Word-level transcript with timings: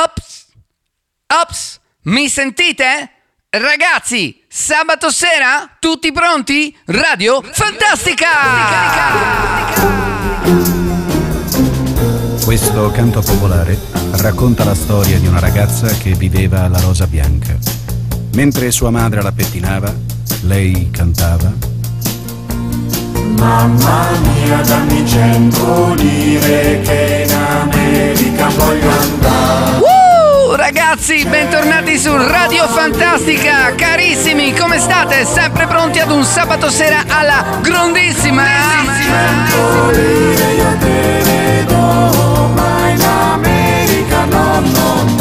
Ops! 0.00 0.46
Ops! 1.26 1.80
Mi 2.02 2.28
sentite? 2.28 3.10
Ragazzi, 3.50 4.44
sabato 4.46 5.10
sera? 5.10 5.76
Tutti 5.80 6.12
pronti? 6.12 6.72
Radio 6.84 7.42
Fantastica! 7.42 8.28
Questo 12.44 12.92
canto 12.92 13.22
popolare 13.22 13.76
racconta 14.12 14.62
la 14.62 14.76
storia 14.76 15.18
di 15.18 15.26
una 15.26 15.40
ragazza 15.40 15.88
che 15.88 16.12
viveva 16.12 16.62
alla 16.62 16.78
rosa 16.78 17.08
bianca. 17.08 17.58
Mentre 18.34 18.70
sua 18.70 18.90
madre 18.90 19.20
la 19.20 19.32
pettinava, 19.32 19.92
lei 20.42 20.90
cantava. 20.92 21.77
Mamma 23.38 24.08
mia, 24.20 24.56
dammi 24.62 25.06
cento 25.06 25.94
lire 25.94 26.80
che 26.82 27.24
in 27.24 27.34
America 27.34 28.48
voglio 28.48 28.90
andare. 28.90 29.76
Uh, 29.78 30.54
ragazzi, 30.56 31.24
bentornati 31.24 31.96
su 31.98 32.16
Radio 32.16 32.66
Fantastica. 32.66 33.72
Carissimi, 33.76 34.52
come 34.54 34.80
state? 34.80 35.24
Sempre 35.24 35.68
pronti 35.68 36.00
ad 36.00 36.10
un 36.10 36.24
sabato 36.24 36.68
sera 36.68 37.04
alla 37.06 37.44
grandissima. 37.60 38.42
Cento 39.02 39.90
lire 39.90 40.52
io 40.54 40.76
te 40.80 41.22
le 41.22 41.64
do, 41.64 42.50
ma 42.54 42.88
in 42.88 43.02
America 43.02 44.24
no, 44.24 44.60
no, 44.60 45.02
no. 45.16 45.17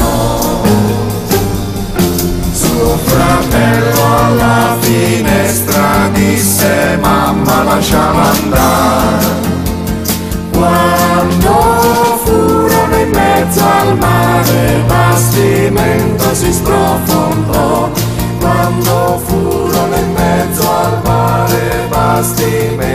Fratello 3.28 4.06
alla 4.24 4.78
finestra 4.80 6.08
disse 6.14 6.98
mamma 7.02 7.64
lasciala 7.64 8.32
andare. 8.32 9.26
Quando 10.52 12.20
furono 12.24 12.96
in 12.96 13.10
mezzo 13.10 13.62
al 13.64 13.98
mare, 13.98 14.84
bastimento 14.88 16.34
si 16.34 16.54
sprofondò. 16.54 17.90
Quando 18.40 19.22
furono 19.26 19.96
in 19.96 20.14
mezzo 20.14 20.72
al 20.72 21.02
mare, 21.04 21.86
bastimento 21.90 22.87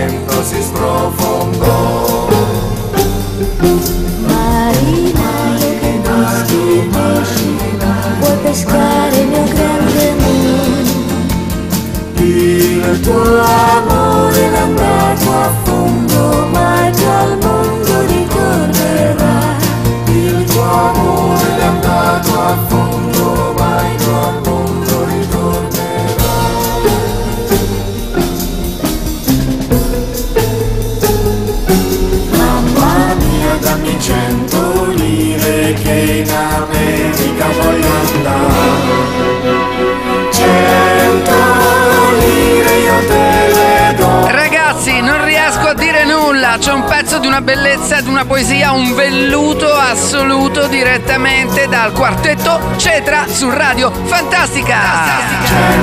bellezza 47.55 47.99
ed 47.99 48.07
una 48.07 48.25
poesia, 48.25 48.73
un 48.73 48.95
velluto 48.95 49.75
assoluto 49.75 50.69
direttamente 50.69 51.69
dal 51.69 51.93
quartetto 51.93 52.59
Cetra 52.79 53.27
su 53.29 53.51
Radio 53.51 53.91
Fantastica. 53.91 54.79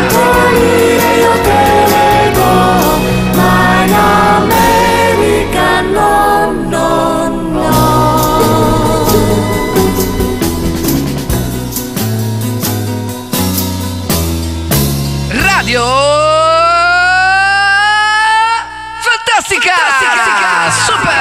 No. 0.01 0.49
Radio 15.29 15.83
Fantastica! 19.01 20.08
Super! 20.71 21.19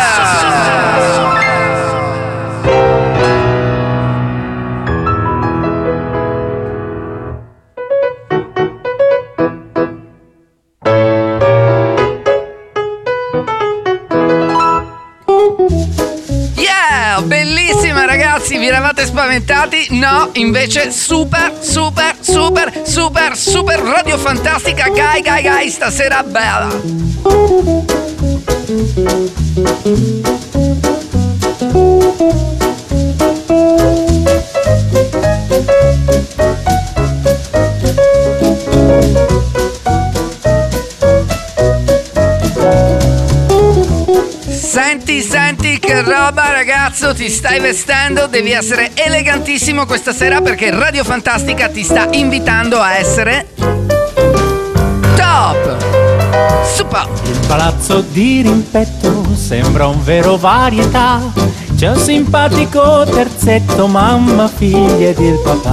Ragazzi, 18.38 18.58
vi 18.58 18.68
eravate 18.68 19.04
spaventati? 19.04 19.88
No, 19.90 20.30
invece 20.34 20.90
super, 20.90 21.52
super, 21.60 22.16
super, 22.20 22.82
super, 22.84 23.36
super 23.36 23.80
radio 23.80 24.16
fantastica, 24.16 24.88
gai, 24.88 25.20
gai, 25.20 25.42
gai, 25.42 25.68
stasera 25.68 26.22
bella. 26.22 26.68
Senti, 28.68 28.84
senti 45.22 45.78
che 45.78 46.02
roba 46.02 46.52
ragazzo, 46.52 47.14
ti 47.14 47.30
stai 47.30 47.60
vestendo, 47.60 48.26
devi 48.26 48.52
essere 48.52 48.90
elegantissimo 48.92 49.86
questa 49.86 50.12
sera 50.12 50.42
perché 50.42 50.70
Radio 50.70 51.04
Fantastica 51.04 51.70
ti 51.70 51.82
sta 51.82 52.08
invitando 52.12 52.80
a 52.80 52.98
essere 52.98 53.77
Super! 56.78 57.08
Il 57.24 57.40
palazzo 57.48 58.02
di 58.02 58.40
rimpetto 58.42 59.34
sembra 59.34 59.88
un 59.88 60.00
vero 60.04 60.36
varietà. 60.36 61.20
C'è 61.74 61.90
un 61.90 61.96
simpatico 61.96 63.04
terzetto, 63.04 63.88
mamma, 63.88 64.46
figlia 64.46 65.08
ed 65.08 65.18
il 65.18 65.40
papà. 65.42 65.72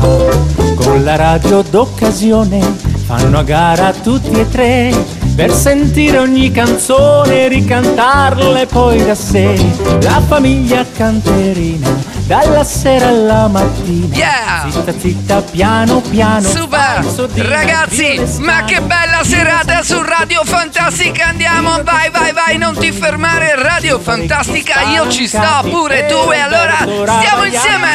Con 0.74 1.04
la 1.04 1.16
radio 1.16 1.62
d'occasione 1.62 2.60
fanno 3.06 3.38
a 3.38 3.44
gara 3.44 3.94
tutti 3.94 4.32
e 4.32 4.50
tre. 4.50 4.92
Per 5.36 5.54
sentire 5.54 6.18
ogni 6.18 6.50
canzone, 6.50 7.50
ricantarle 7.50 8.66
poi 8.66 9.06
da 9.06 9.14
sé. 9.14 9.64
La 10.02 10.20
famiglia 10.26 10.84
canterina, 10.92 11.88
dalla 12.26 12.64
sera 12.64 13.08
alla 13.08 13.48
mattina. 13.48 14.16
Yeah! 14.16 14.70
Zitta 14.70 14.94
zitta, 14.98 15.42
piano 15.42 16.02
piano. 16.02 16.48
Super! 16.48 17.06
Ragazzi, 17.36 18.22
ma 18.40 18.64
che 18.64 18.82
bella 18.82 19.24
serata 19.24 19.84
su 19.84 20.02
Radio 20.02 20.44
Fantastica! 20.44 21.28
Andiamo, 21.28 21.82
vai, 21.84 22.10
vai, 22.10 22.34
vai, 22.34 22.58
non 22.58 22.76
ti 22.78 22.92
fermare, 22.92 23.54
Radio 23.56 24.00
Fantastica, 24.00 24.82
io 24.94 25.10
ci 25.10 25.28
sto 25.28 25.64
pure 25.70 26.06
tu 26.08 26.32
e 26.32 26.40
allora 26.40 26.78
stiamo 26.78 27.44
insieme! 27.44 27.88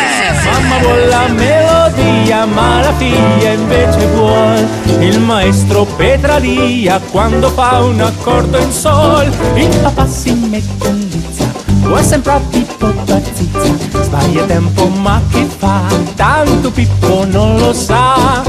Mamma 0.45 0.79
vuole 0.79 1.07
la 1.07 1.27
melodia, 1.29 2.45
ma 2.47 2.81
la 2.81 2.95
figlia 2.95 3.51
invece 3.51 4.07
vuole 4.07 4.67
il 5.01 5.19
maestro 5.21 5.85
Petralia 5.85 7.01
quando 7.11 7.51
fa 7.51 7.81
un 7.81 8.01
accordo 8.01 8.59
in 8.59 8.71
sol. 8.71 9.31
Il 9.55 9.77
papà 9.83 10.07
si 10.07 10.33
mette 10.33 10.89
in 10.89 11.09
lizza, 11.09 11.50
vuoi 11.91 12.05
sempre 12.05 12.33
a 12.33 12.41
Pippo 12.51 12.87
bazzizza. 12.87 14.03
Sbaglia 14.03 14.45
tempo, 14.45 14.87
ma 14.87 15.21
che 15.31 15.45
fa? 15.59 15.83
Tanto 16.15 16.71
Pippo 16.71 17.25
non 17.27 17.59
lo 17.59 17.73
sa. 17.73 18.43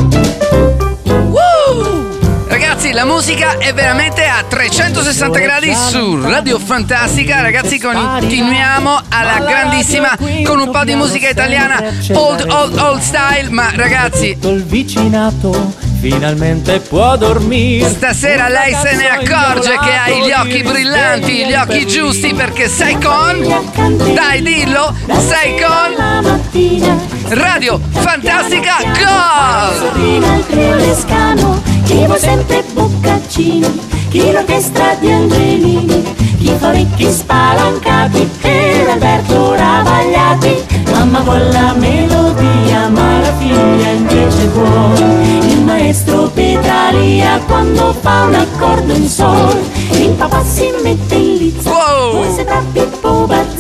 Woo! 1.05 2.09
Ragazzi, 2.47 2.91
la 2.91 3.05
musica 3.05 3.57
è 3.57 3.73
veramente 3.73 4.25
a 4.25 4.43
360 4.47 5.39
gradi 5.39 5.73
su 5.73 6.21
Radio 6.21 6.59
Fantastica. 6.59 7.41
Ragazzi, 7.41 7.79
continuiamo 7.79 9.01
alla 9.09 9.39
grandissima 9.39 10.15
con 10.43 10.59
un 10.59 10.69
po' 10.69 10.83
di 10.83 10.95
musica 10.95 11.29
italiana, 11.29 11.81
old, 12.13 12.45
old, 12.47 12.77
old 12.77 13.01
style. 13.01 13.49
Ma 13.49 13.71
ragazzi, 13.73 14.33
Tutto 14.33 14.49
il 14.49 14.63
vicinato 14.63 15.89
finalmente 16.01 16.80
può 16.80 17.15
dormire. 17.15 17.88
Stasera 17.88 18.50
lei 18.50 18.74
se 18.74 18.95
ne 18.95 19.07
accorge 19.07 19.77
che 19.77 19.92
hai 19.95 20.25
gli 20.25 20.31
occhi 20.31 20.63
brillanti, 20.63 21.45
gli 21.45 21.53
occhi 21.53 21.86
giusti 21.86 22.33
perché 22.33 22.68
sei 22.68 22.98
con... 23.00 24.15
Dai 24.15 24.42
dillo, 24.42 24.95
sei 25.19 25.62
con 25.62 26.42
Radio 27.30 27.80
Fantastica 27.92 28.77
Go! 28.81 29.89
prima 29.92 30.36
il 30.36 30.45
trio 30.48 30.75
Lescano, 30.75 31.62
chi 31.83 32.06
vuole 32.06 32.19
sempre 32.19 32.63
boccaccini, 32.74 33.80
chi 34.09 34.31
l'orchestra 34.31 34.95
di 35.00 35.12
Angelini, 35.12 36.15
chi 36.39 36.56
fa 36.57 36.69
orecchi 36.69 37.12
spalancati, 37.12 38.27
e 38.42 38.86
Alberto 38.89 39.53
Ravagliati, 39.53 40.65
mamma 40.92 41.19
vuole 41.19 41.51
la 41.51 41.74
maestro 45.91 46.29
Petralia 46.29 47.38
quando 47.39 47.93
fa 47.99 48.23
un 48.23 48.35
accordo 48.35 48.93
in 48.93 49.09
sol 49.09 49.61
Il 49.91 50.11
papà 50.11 50.41
si 50.41 50.71
mette 50.81 51.15
in 51.15 51.38
lizza 51.38 51.69
Wow. 51.69 52.19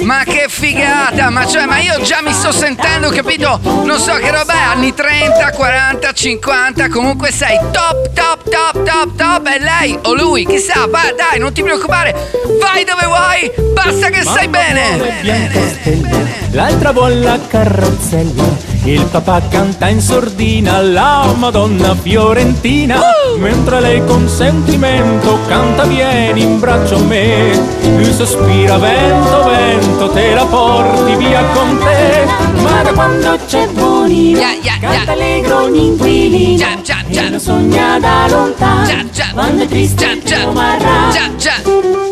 Ma 0.03 0.23
che 0.23 0.45
figata! 0.47 1.29
Ma 1.29 1.45
cioè, 1.45 1.65
ma 1.65 1.79
io 1.79 2.01
già 2.01 2.21
mi 2.21 2.33
sto 2.33 2.51
sentendo, 2.51 3.09
capito? 3.09 3.59
Non 3.63 3.99
so 3.99 4.13
che 4.13 4.31
roba 4.31 4.53
è, 4.53 4.57
anni 4.57 4.93
30, 4.93 5.51
40, 5.51 6.11
50, 6.11 6.89
comunque 6.89 7.31
sei 7.31 7.57
top, 7.71 8.11
top, 8.13 8.49
top, 8.49 8.83
top, 8.83 9.15
top, 9.15 9.47
e 9.47 9.59
lei 9.59 9.97
o 10.03 10.13
lui, 10.13 10.45
chissà, 10.45 10.85
va, 10.87 11.13
dai, 11.15 11.39
non 11.39 11.53
ti 11.53 11.61
preoccupare, 11.61 12.13
vai 12.59 12.83
dove 12.83 13.05
vuoi, 13.05 13.51
basta 13.73 14.09
che 14.09 14.21
stai 14.21 14.47
bene! 14.47 15.19
Biancastella, 15.21 16.17
l'altra 16.51 16.91
vuole 16.91 17.15
la 17.15 17.39
carrozzella. 17.47 18.70
Il 18.83 19.05
papà 19.05 19.41
canta 19.47 19.89
in 19.89 20.01
sordina 20.01 20.81
la 20.81 21.31
Madonna 21.37 21.93
Fiorentina. 21.93 22.99
Mentre 23.37 23.79
lei 23.79 24.03
con 24.05 24.27
sentimento 24.27 25.37
canta 25.47 25.83
vieni 25.83 26.41
in 26.41 26.59
braccio 26.59 26.95
a 26.95 26.99
me. 26.99 27.51
Lui 27.95 28.11
sospira 28.11 28.77
vento, 28.77 29.43
vento, 29.43 30.09
te 30.09 30.33
la 30.33 30.45
porti 30.45 31.15
via 31.15 31.43
con 31.53 31.77
te. 31.77 32.25
Ma 32.59 32.81
da 32.81 32.91
quando 32.93 33.37
c'è 33.45 33.67
Bonino 33.67 34.39
ya, 34.39 34.53
ya. 34.61 34.77
Canta 34.79 35.11
allegro 35.11 35.63
ogni 35.63 35.85
inquilino 35.85 36.57
Già, 36.57 36.81
già, 36.81 37.03
già. 37.07 37.21
E 37.21 37.29
lo 37.29 37.39
sogna 37.39 37.99
da 37.99 38.27
lontano 38.27 38.85
Già, 38.85 39.05
già. 39.11 39.27
Quando 39.31 39.63
è 39.63 39.67
triste 39.67 40.21
Già, 40.23 40.41
il 40.41 42.10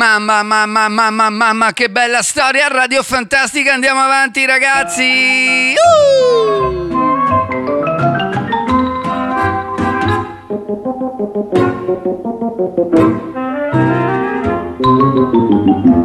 Mamma, 0.00 0.42
mamma, 0.42 0.88
mamma, 0.88 1.28
mamma, 1.28 1.72
che 1.74 1.90
bella 1.90 2.22
storia, 2.22 2.68
Radio 2.68 3.02
Fantastica, 3.02 3.74
andiamo 3.74 4.00
avanti 4.00 4.46
ragazzi! 4.46 5.74
Uh! 5.76 6.60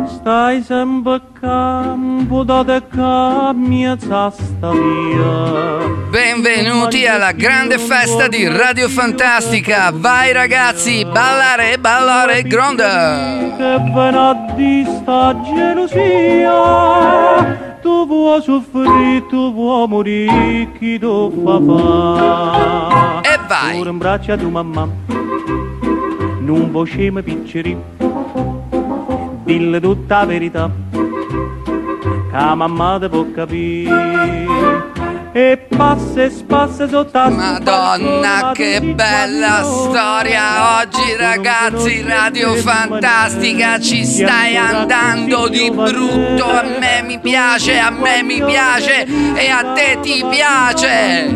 Stai 0.05 0.61
sempre 0.61 1.21
campo 1.39 2.43
da 2.43 2.61
te 2.65 2.83
mia. 3.55 3.95
Benvenuti 6.09 7.07
alla 7.07 7.31
grande 7.31 7.77
festa 7.77 8.27
di 8.27 8.45
Radio 8.45 8.89
Fantastica. 8.89 9.91
Vai 9.93 10.33
ragazzi, 10.33 11.05
ballare, 11.05 11.77
ballare, 11.79 12.41
grande. 12.43 13.53
che 13.55 13.77
vena 13.93 14.33
di 14.57 14.85
sta 14.85 15.39
gelosia 15.41 16.59
tu 17.81 18.05
vuoi 18.07 18.41
soffrire 18.41 19.25
tu 19.29 19.53
vuoi 19.53 19.87
morire 19.87 20.67
chi 20.77 20.99
tu 20.99 21.31
fa 21.45 21.61
fa 21.65 23.21
E 23.21 23.39
vai. 23.47 23.79
ora 23.79 23.89
in 23.89 23.97
braccio 23.97 24.33
a 24.33 24.37
tua 24.37 24.49
mamma 24.49 24.89
non 26.39 26.69
vuoi 26.71 26.85
scema 26.87 27.21
picceri 27.21 27.94
dille 29.45 29.79
tutta 29.79 30.17
la 30.19 30.25
verità 30.25 30.69
che 30.91 32.55
mamma 32.55 32.97
te 32.99 33.07
può 33.07 33.25
capire 33.31 34.93
e 35.31 35.57
passa 35.67 36.23
e 36.23 36.29
spassa 36.29 36.87
sotto 36.87 37.29
Madonna, 37.29 38.51
che 38.53 38.79
bella 38.81 39.63
storia 39.63 40.79
oggi 40.79 41.15
ragazzi, 41.17 42.01
Radio 42.07 42.53
Fantastica 42.53 43.77
ci 43.77 44.05
stai 44.05 44.55
andando 44.55 45.49
di 45.49 45.69
brutto, 45.69 46.45
a 46.45 46.63
me 46.79 47.03
mi 47.05 47.19
piace, 47.19 47.77
a 47.77 47.89
me 47.89 48.23
mi 48.23 48.41
piace 48.43 49.05
e 49.35 49.49
a 49.49 49.73
te 49.73 49.99
ti 50.01 50.23
piace. 50.29 51.33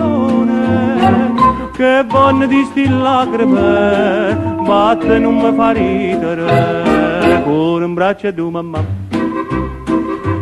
Che 1.75 2.05
vanno 2.07 2.45
di 2.45 2.65
sti 2.71 2.87
lacrime, 2.87 4.55
ma 4.65 4.97
te 4.97 5.19
non 5.19 5.35
mi 5.35 5.53
fa 5.55 5.71
ridere. 5.71 7.08
Cuore 7.43 7.85
in 7.85 7.93
braccio 7.93 8.27
a 8.27 8.31
tua 8.31 8.49
mamma, 8.49 8.83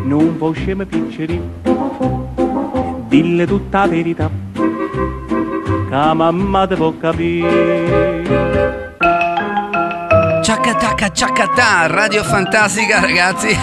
non 0.03 0.35
può 0.37 0.51
scema 0.51 0.85
picceri, 0.85 1.41
dille 3.07 3.45
tutta 3.45 3.79
la 3.79 3.87
verità, 3.87 4.29
che 4.53 6.13
mamma 6.13 6.67
te 6.67 6.75
può 6.75 6.93
capire. 6.97 8.76
Ciacatacca 10.47 11.11
ciacatà, 11.11 11.87
Radio 11.87 12.23
Fantastica 12.23 13.01
ragazzi. 13.01 13.53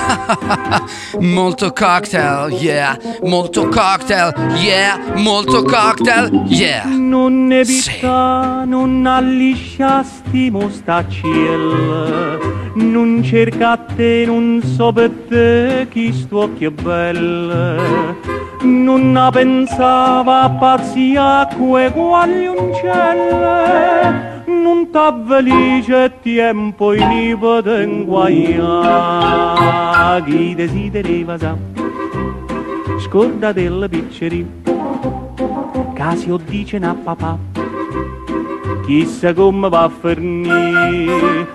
molto 1.19 1.73
cocktail, 1.73 2.53
yeah. 2.53 2.99
Molto 3.23 3.69
cocktail, 3.69 4.35
yeah. 4.57 5.01
Molto 5.15 5.63
cocktail, 5.63 6.43
yeah. 6.45 6.85
Non 6.85 7.47
ne 7.47 7.65
Sì. 7.65 7.91
pitta, 7.91 8.65
non 8.67 9.07
allisciasti 9.07 10.51
mostacciel, 10.51 12.39
non 12.75 13.23
cerca 13.25 13.71
a 13.71 13.79
te, 13.79 14.25
non 14.27 14.61
so 14.77 14.93
per 14.93 15.11
te 15.27 15.87
chi 15.91 16.13
sto 16.13 16.41
occhio 16.41 16.71
bello, 16.71 18.15
non 18.61 19.31
pensava 19.33 20.43
a 20.43 20.51
pazzia 20.51 21.49
quei 21.57 21.89
guaglioncelle, 21.89 24.34
non 24.47 24.91
t'avvelice 24.91 26.19
tempo 26.23 26.93
in 26.93 27.11
ipoten 27.11 28.05
guaia, 28.05 29.43
chi 30.25 30.55
desidereva 30.55 31.39
sa, 31.39 31.57
scorda 32.99 33.53
della 33.53 33.89
piccerina 33.89 34.65
casi 35.95 36.31
o 36.31 36.37
dice 36.37 36.77
a 36.77 36.95
papà. 36.95 37.39
Chissà 38.85 39.33
come 39.33 39.69
va 39.71 39.85
a 39.85 39.89
finire 39.89 41.47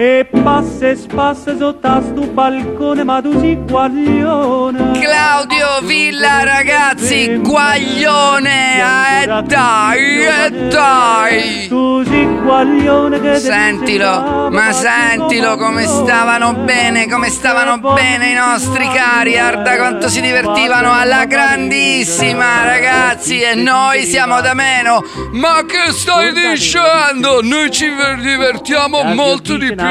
e 0.00 0.24
passa 0.44 0.90
e 0.90 0.94
spassa 0.94 1.56
sotto 1.56 1.88
a 1.88 2.00
sto 2.00 2.20
balcone 2.28 3.02
ma 3.02 3.20
tu 3.20 3.36
sei 3.40 3.56
guaglione 3.56 4.96
Claudio 5.00 5.80
Villa 5.82 6.44
ragazzi, 6.44 7.36
guaglione, 7.36 9.22
eh 9.22 9.42
dai, 9.42 10.24
eh 10.24 10.50
dai. 10.68 11.66
tu 11.68 12.04
sei 12.04 12.26
guaglione 12.26 13.20
che 13.20 13.38
Sentilo, 13.38 14.48
ma 14.50 14.72
sentilo 14.72 15.56
come 15.56 15.84
stavano 15.86 16.52
bene, 16.54 17.08
come 17.08 17.30
stavano 17.30 17.78
bene 17.78 18.30
i 18.30 18.34
nostri 18.34 18.88
cari, 18.92 19.32
guarda 19.32 19.76
quanto 19.76 20.08
si 20.08 20.20
divertivano 20.20 20.92
alla 20.92 21.24
grandissima 21.24 22.64
ragazzi 22.64 23.40
e 23.40 23.54
noi 23.54 24.04
siamo 24.04 24.40
da 24.40 24.54
meno. 24.54 25.04
Ma 25.32 25.64
che 25.66 25.92
stai 25.92 26.32
dicendo? 26.32 27.40
Noi 27.42 27.70
ci 27.70 27.88
divertiamo 28.20 29.02
molto 29.14 29.56
di 29.56 29.74
più. 29.74 29.87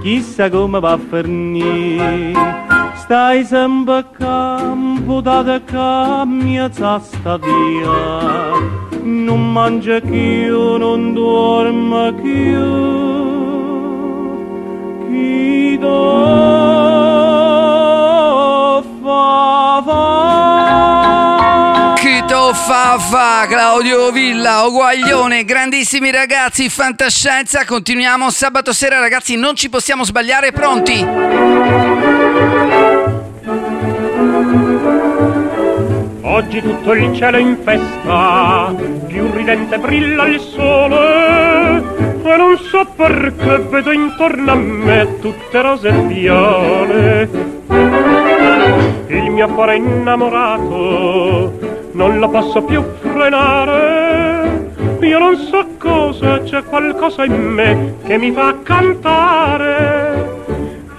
Chissà 0.00 0.48
come 0.50 0.80
va 0.80 0.92
a 0.92 0.98
finire 0.98 2.32
Stai 2.94 3.44
sempre 3.44 3.94
a 3.94 4.04
campo 4.04 5.20
da 5.20 5.60
cambia 5.64 6.70
sta 6.70 7.38
via. 7.38 8.52
Non 9.02 9.52
mangia 9.52 9.98
più, 10.00 10.76
non 10.76 11.14
dorme 11.14 12.12
più 12.20 13.27
fa 22.68 22.98
fa 22.98 23.46
Claudio 23.48 24.10
Villa, 24.10 24.66
Oguaglione, 24.66 25.44
grandissimi 25.44 26.10
ragazzi, 26.10 26.68
fantascienza, 26.68 27.64
continuiamo 27.64 28.28
sabato 28.28 28.74
sera 28.74 28.98
ragazzi, 29.00 29.36
non 29.36 29.56
ci 29.56 29.70
possiamo 29.70 30.04
sbagliare, 30.04 30.52
pronti? 30.52 31.02
Oggi 36.20 36.60
tutto 36.60 36.92
il 36.92 37.16
cielo 37.16 37.38
è 37.38 37.40
in 37.40 37.56
festa, 37.64 38.74
più 39.06 39.30
ridente 39.32 39.78
brilla 39.78 40.26
il 40.26 40.38
sole, 40.38 41.82
e 42.22 42.36
non 42.36 42.58
so 42.70 42.84
perché 42.94 43.60
vedo 43.60 43.92
intorno 43.92 44.52
a 44.52 44.56
me 44.56 45.16
tutte 45.20 45.62
rose 45.62 45.88
e 45.88 46.02
viole. 46.02 47.30
Il 49.06 49.30
mio 49.30 49.48
cuore 49.48 49.76
innamorato 49.76 51.67
non 51.92 52.18
lo 52.18 52.28
posso 52.28 52.62
più 52.62 52.82
frenare, 53.00 54.72
io 55.00 55.18
non 55.18 55.36
so 55.36 55.66
cosa, 55.78 56.42
c'è 56.42 56.62
qualcosa 56.64 57.24
in 57.24 57.34
me 57.34 57.94
che 58.04 58.18
mi 58.18 58.32
fa 58.32 58.56
cantare. 58.62 60.36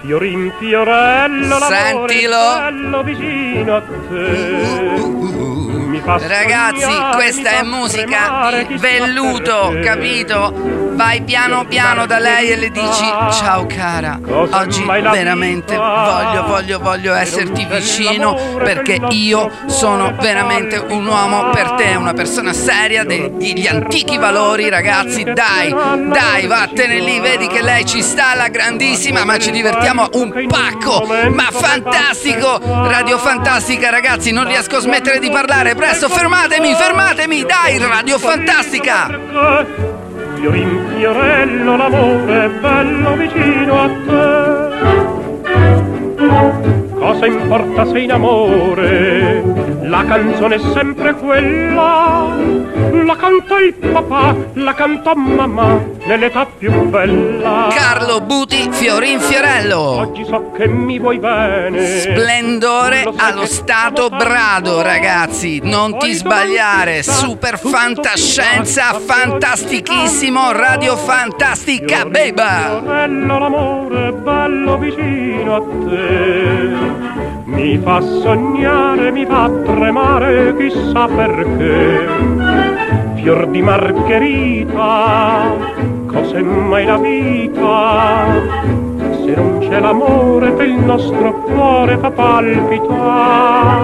Fiorin 0.02 0.52
fiorello, 0.58 1.60
l'amore 1.60 2.14
Sentilo. 2.14 2.38
bello 2.58 3.04
vicino 3.04 3.76
a 3.76 3.82
te. 4.10 5.69
Ragazzi, 5.92 6.86
questa 7.16 7.50
è 7.50 7.64
musica 7.64 8.52
di 8.68 8.78
velluto, 8.78 9.76
capito? 9.84 10.54
Vai 11.00 11.22
piano 11.24 11.66
piano 11.66 12.06
da 12.06 12.20
lei 12.20 12.50
e 12.52 12.58
le 12.58 12.70
dici 12.70 13.06
ciao 13.32 13.66
cara, 13.66 14.20
oggi 14.28 14.84
veramente 14.86 15.76
voglio, 15.76 16.46
voglio, 16.46 16.80
voglio 16.80 17.14
esserti 17.14 17.66
vicino 17.66 18.36
perché 18.58 19.00
io 19.10 19.50
sono 19.68 20.14
veramente 20.20 20.78
un 20.78 21.08
uomo 21.08 21.52
per 21.52 21.72
te, 21.72 21.96
una 21.96 22.14
persona 22.14 22.52
seria 22.52 23.06
degli 23.06 23.66
antichi 23.66 24.18
valori, 24.18 24.70
ragazzi, 24.70 25.24
dai, 25.24 25.74
dai, 26.10 26.46
vattene 26.48 27.00
lì, 27.00 27.20
vedi 27.20 27.48
che 27.48 27.64
lei 27.64 27.86
ci 27.86 28.04
sta, 28.04 28.36
la 28.36 28.50
grandissima, 28.50 29.24
ma 29.24 29.40
ci 29.40 29.52
divertiamo 29.52 30.10
un 30.14 30.48
pacco, 30.48 31.08
ma 31.30 31.48
fantastico, 31.50 32.60
radio 32.62 33.18
fantastica, 33.18 33.90
ragazzi, 33.90 34.32
non 34.32 34.46
riesco 34.46 34.76
a 34.76 34.82
smettere 34.82 35.20
di 35.20 35.30
parlare, 35.30 35.76
presto, 35.80 36.10
fermatemi, 36.10 36.76
fermatemi, 36.76 37.46
dai, 37.46 37.78
radio 37.78 38.20
fantastica! 38.20 39.08
Fior 40.36 40.56
in 40.56 40.86
fiorello 40.94 41.78
l'amore 41.78 42.50
bello 42.50 43.16
vicino 43.16 43.82
a 43.82 43.90
te. 44.06 44.58
Cosa 47.00 47.26
importa 47.28 47.86
se 47.86 48.00
in 48.00 48.12
amore? 48.12 49.79
La 49.90 50.06
canzone 50.06 50.56
è 50.56 50.60
sempre 50.72 51.16
quella. 51.16 52.28
La 53.06 53.16
canta 53.16 53.58
il 53.58 53.74
papà, 53.74 54.36
la 54.54 54.74
canta 54.76 55.16
mamma 55.16 55.84
nell'età 56.06 56.46
più 56.46 56.72
bella. 56.90 57.70
Carlo 57.72 58.22
Buti 58.22 58.70
Fiorin 58.70 59.20
Fiorello. 59.20 59.80
Oggi 59.80 60.24
so 60.26 60.52
che 60.56 60.68
mi 60.68 61.00
vuoi 61.00 61.18
bene. 61.18 62.02
Splendore 62.02 63.12
allo 63.16 63.48
stato 63.48 64.10
brado, 64.10 64.84
ragazzi. 64.84 65.60
Non 65.64 65.98
ti 65.98 66.14
sbagliare. 66.14 67.02
Super 67.02 67.58
fantascienza, 67.58 68.94
fantastichissimo, 68.94 70.52
radio 70.52 70.96
fantastica, 70.98 72.06
beba. 72.06 72.80
Fiorello 72.84 73.40
l'amore 73.40 74.12
bello 74.12 74.78
vicino 74.78 75.56
a 75.56 75.62
te. 75.90 77.19
Mi 77.60 77.78
fa 77.78 78.00
sognare, 78.00 79.12
mi 79.12 79.26
fa 79.26 79.50
tremare, 79.50 80.56
chissà 80.56 81.08
perché. 81.08 82.08
Fior 83.16 83.48
di 83.48 83.62
margherita, 83.62 85.58
cos'è 86.08 86.42
mai 86.42 86.86
la 86.86 86.98
vita? 86.98 88.28
Se 89.26 89.36
non 89.36 89.58
c'è 89.60 89.78
l'amore 89.82 90.56
che 90.56 90.64
il 90.64 90.80
nostro 90.80 91.34
cuore 91.42 91.98
fa 91.98 92.10
palpitare. 92.12 93.80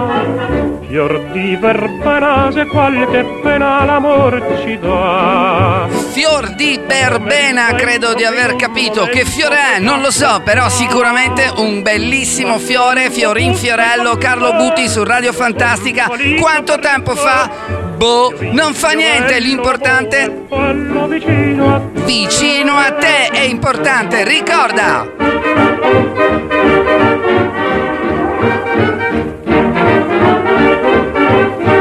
Fior 0.96 1.20
di 1.30 1.54
verbena, 1.56 2.50
se 2.50 2.64
qualche 2.64 3.22
pena 3.42 3.84
l'amor 3.84 4.62
ci 4.62 4.78
dà. 4.78 5.86
Fior 6.12 6.54
di 6.54 6.80
verbena, 6.86 7.74
credo 7.74 8.14
di 8.14 8.24
aver 8.24 8.56
capito. 8.56 9.04
Che 9.04 9.26
fiore 9.26 9.74
è? 9.74 9.78
Non 9.78 10.00
lo 10.00 10.10
so, 10.10 10.40
però 10.42 10.70
sicuramente 10.70 11.52
un 11.56 11.82
bellissimo 11.82 12.56
fiore. 12.58 13.10
Fiorin 13.10 13.54
Fiorello, 13.54 14.16
Carlo 14.16 14.54
Buti 14.54 14.88
su 14.88 15.04
Radio 15.04 15.34
Fantastica. 15.34 16.08
Quanto 16.40 16.78
tempo 16.78 17.14
fa? 17.14 17.50
Boh, 17.94 18.32
non 18.52 18.72
fa 18.72 18.92
niente, 18.92 19.38
l'importante 19.38 20.44
Quello 20.48 21.06
vicino 21.08 21.74
a 21.74 21.80
te. 21.92 22.00
vicino 22.04 22.74
a 22.74 22.92
te 22.92 23.26
è 23.32 23.42
importante, 23.42 24.24
ricorda! 24.24 25.06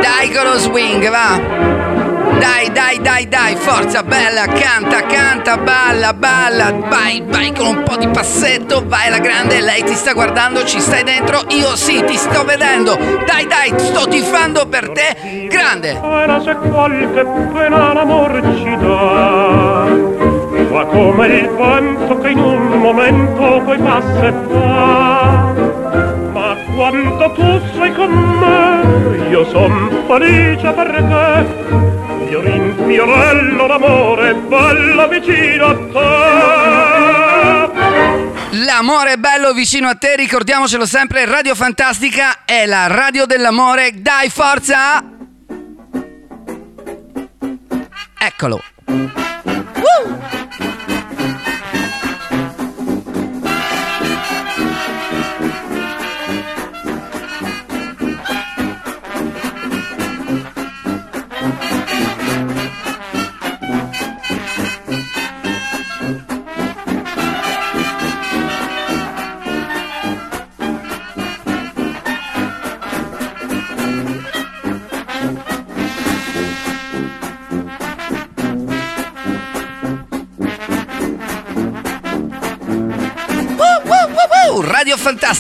Dai 0.06 0.30
con 0.30 0.44
lo 0.44 0.60
swing, 0.60 1.10
va! 1.10 1.40
Dai, 2.38 2.72
dai, 2.72 3.02
dai, 3.02 3.28
dai, 3.28 3.56
forza, 3.56 4.04
bella, 4.04 4.46
canta, 4.46 5.02
canta, 5.02 5.58
balla, 5.58 6.14
balla, 6.14 6.72
vai, 6.88 7.24
vai 7.26 7.52
con 7.52 7.78
un 7.78 7.82
po' 7.82 7.96
di 7.96 8.08
passetto, 8.10 8.84
vai 8.86 9.08
alla 9.08 9.18
grande, 9.18 9.62
lei 9.62 9.84
ti 9.84 9.96
sta 9.96 10.14
guardando, 10.14 10.64
ci 10.64 10.80
stai 10.80 11.02
dentro, 11.04 11.42
io 11.48 11.76
sì, 11.76 12.04
ti 12.04 12.18
sto 12.18 12.44
vedendo, 12.44 12.96
dai, 13.26 13.48
dai, 13.48 13.74
sto 13.80 14.08
tifando 14.08 14.68
per 14.68 14.92
te, 14.92 15.48
grande! 15.50 16.00
Pena 16.00 16.40
se 16.40 16.54
qualche 16.54 17.26
pena 17.52 17.94
l'amor 17.94 18.42
ci 18.58 18.78
dà. 18.78 20.14
Ma 20.72 20.86
come 20.86 21.28
il 21.28 21.50
vento 21.50 22.20
che 22.20 22.30
in 22.30 22.38
un 22.38 22.68
momento 22.80 23.62
poi 23.66 23.78
passa 23.80 24.28
e 24.28 24.32
va. 24.50 25.65
Quando 26.76 27.32
tu 27.32 27.62
sei 27.74 27.94
con 27.94 28.12
me, 28.12 29.30
io 29.30 29.46
son 29.50 30.04
felice 30.08 30.72
perché 30.72 31.48
Fiorin 32.28 32.76
fiorello 32.86 33.68
d'amore, 33.68 34.34
bello 34.34 35.08
vicino 35.08 35.66
a 35.68 35.76
te. 35.76 36.54
L'amore 38.66 39.14
è 39.14 39.18
bello 39.18 39.54
vicino 39.54 39.88
a 39.88 39.96
te, 39.96 40.18
ricordiamocelo 40.18 40.86
sempre, 40.86 41.26
Radio 41.26 41.56
Fantastica 41.56 42.44
è 42.46 42.66
la 42.66 42.88
radio 42.88 43.26
dell'amore, 43.26 43.92
dai 44.02 44.30
forza! 44.30 45.02
Eccolo! 48.18 48.62
Woo, 48.88 50.15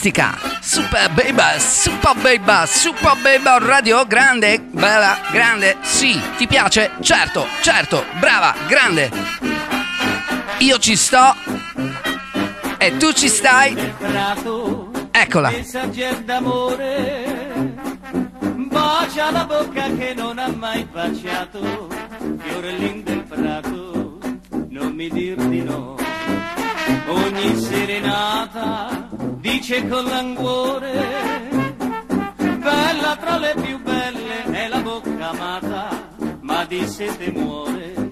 Fantastica! 0.05 0.37
Super 0.61 1.09
Beba, 1.11 1.57
Super 1.57 2.15
Beba, 2.15 2.65
Super 2.67 3.15
Beba 3.21 3.57
Radio 3.57 4.05
grande, 4.05 4.59
bella, 4.59 5.17
grande, 5.31 5.77
sì, 5.81 6.19
ti 6.37 6.45
piace? 6.45 6.91
Certo, 7.01 7.47
certo, 7.61 8.05
brava, 8.19 8.53
grande! 8.67 9.09
Io 10.59 10.77
ci 10.77 10.95
sto 10.95 11.35
e 12.77 12.97
tu 12.97 13.11
ci 13.13 13.27
stai? 13.27 13.75
Eccola! 15.11 15.51
bacia 18.69 19.31
la 19.31 19.45
bocca 19.45 19.89
che 19.95 20.13
non 20.13 20.37
ha 20.37 20.49
mai 20.49 20.83
baciato 20.83 21.87
fiorellin 22.37 23.03
del 23.03 23.23
prato 23.23 24.19
non 24.67 24.91
mi 24.93 25.09
dir 25.09 25.37
di 25.47 25.63
no 25.63 25.95
ogni 27.07 27.55
serenata 27.55 29.04
dice 29.45 29.87
con 29.87 30.05
languore 30.05 30.91
bella 32.35 33.15
tra 33.15 33.37
le 33.37 33.53
più 33.61 33.79
belle 33.79 34.43
è 34.45 34.67
la 34.67 34.81
bocca 34.81 35.29
amata 35.29 36.07
ma 36.41 36.65
di 36.65 36.87
sete 36.87 37.31
muore 37.31 38.04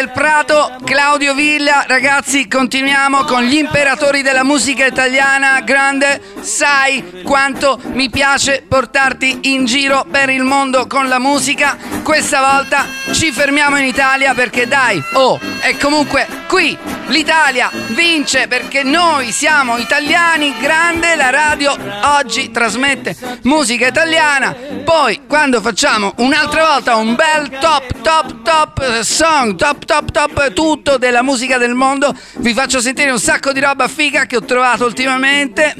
del 0.00 0.10
Prato, 0.12 0.76
Claudio 0.82 1.34
Villa, 1.34 1.84
ragazzi, 1.86 2.48
continuiamo 2.48 3.24
con 3.24 3.42
gli 3.42 3.56
imperatori 3.56 4.22
della 4.22 4.44
musica 4.44 4.86
italiana. 4.86 5.60
Grande, 5.60 6.22
sai 6.40 7.20
quanto 7.22 7.78
mi 7.92 8.08
piace 8.08 8.64
portarti 8.66 9.40
in 9.52 9.66
giro 9.66 10.06
per 10.10 10.30
il 10.30 10.42
mondo 10.42 10.86
con 10.86 11.06
la 11.06 11.18
musica. 11.18 11.76
Questa 12.02 12.40
volta 12.40 12.86
ci 13.12 13.30
fermiamo 13.30 13.76
in 13.76 13.84
Italia 13.84 14.32
perché 14.32 14.66
dai, 14.66 15.02
oh, 15.12 15.38
e 15.60 15.76
comunque 15.76 16.26
qui 16.48 16.76
l'Italia 17.08 17.70
vince 17.88 18.48
perché 18.48 18.82
noi 18.82 19.32
siamo 19.32 19.76
italiani. 19.76 20.54
Grande, 20.60 21.14
la 21.14 21.28
radio 21.28 21.76
oggi 22.04 22.50
trasmette 22.50 23.14
musica 23.42 23.86
italiana. 23.86 24.56
Poi 24.84 25.22
quando 25.26 25.60
facciamo 25.60 26.14
un'altra 26.18 26.66
volta 26.66 26.96
un 26.96 27.14
bel 27.14 27.48
top, 27.58 28.00
top, 28.02 28.42
top 28.42 29.00
song, 29.00 29.56
top, 29.56 29.84
top, 29.84 30.10
top 30.10 30.52
tutto 30.52 30.98
della 30.98 31.22
musica 31.22 31.58
del 31.58 31.74
mondo, 31.74 32.14
vi 32.38 32.52
faccio 32.52 32.80
sentire 32.80 33.10
un 33.10 33.18
sacco 33.18 33.52
di 33.52 33.60
roba 33.60 33.88
figa 33.88 34.26
che 34.26 34.36
ho 34.36 34.44
trovato 34.44 34.84
ultimamente. 34.84 35.74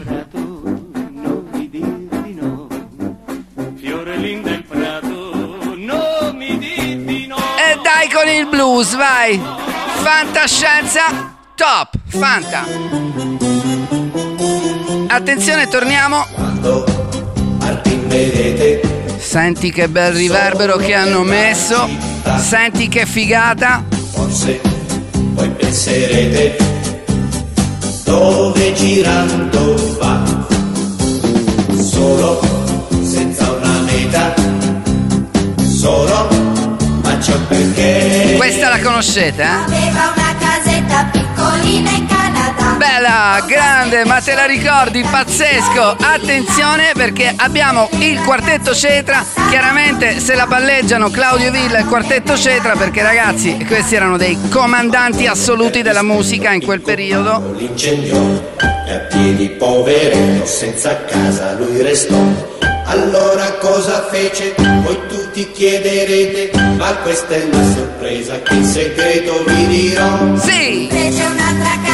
Del 4.42 4.64
prato, 4.64 5.32
no. 5.76 6.34
il 8.40 8.46
blues, 8.46 8.94
vai. 8.96 9.40
Fantascienza 10.02 11.36
top, 11.54 11.94
Fanta. 12.08 12.64
Attenzione, 15.08 15.68
torniamo. 15.68 16.24
Senti 19.30 19.70
che 19.70 19.88
bel 19.88 20.12
riverbero 20.12 20.76
che 20.76 20.92
hanno 20.92 21.22
messo. 21.22 21.88
Senti 22.40 22.88
che 22.88 23.06
figata. 23.06 23.84
Forse 24.10 24.60
poi 25.36 25.48
penserete 25.50 26.56
dove 28.02 28.72
girando 28.72 29.96
va, 30.00 30.20
solo 31.80 32.40
senza 33.04 33.52
una 33.52 33.78
meta, 33.82 34.34
solo 35.78 36.28
ma 37.00 37.16
c'è 37.18 37.38
perché. 37.46 38.34
Questa 38.36 38.68
la 38.68 38.80
conoscete, 38.80 39.42
eh? 39.42 39.46
Aveva 39.46 40.12
una 40.12 40.34
casetta 40.40 41.08
piccolina 41.12 41.90
in 41.90 42.06
Canada. 42.08 42.29
Bella, 42.80 43.44
grande, 43.46 44.06
ma 44.06 44.22
te 44.22 44.32
la 44.34 44.46
ricordi? 44.46 45.02
Pazzesco! 45.02 45.96
Attenzione 46.00 46.92
perché 46.94 47.30
abbiamo 47.36 47.90
il 47.98 48.18
quartetto 48.22 48.74
Cetra. 48.74 49.22
Chiaramente 49.50 50.18
se 50.18 50.34
la 50.34 50.46
balleggiano 50.46 51.10
Claudio 51.10 51.50
Villa 51.50 51.76
e 51.76 51.80
il 51.82 51.86
quartetto 51.86 52.38
Cetra 52.38 52.76
perché 52.76 53.02
ragazzi, 53.02 53.62
questi 53.66 53.96
erano 53.96 54.16
dei 54.16 54.38
comandanti 54.48 55.26
assoluti 55.26 55.82
della 55.82 56.02
musica 56.02 56.52
in 56.52 56.64
quel 56.64 56.80
periodo. 56.80 57.52
L'incendio 57.54 58.56
e 58.88 58.94
a 58.94 58.98
piedi 59.00 59.50
poveretto, 59.50 60.46
senza 60.46 61.04
casa 61.04 61.52
lui 61.52 61.82
restò. 61.82 62.16
Allora 62.86 63.44
cosa 63.60 64.08
fece? 64.10 64.54
Voi 64.56 64.98
tutti 65.06 65.52
chiederete, 65.52 66.50
ma 66.78 66.94
questa 67.02 67.34
è 67.34 67.44
una 67.44 67.62
sorpresa 67.74 68.40
che 68.40 68.54
in 68.54 68.64
segreto 68.64 69.44
vi 69.46 69.66
dirò. 69.66 70.34
Sì! 70.38 70.88
Fece 70.90 71.24
un'altra 71.24 71.78
casa. 71.84 71.89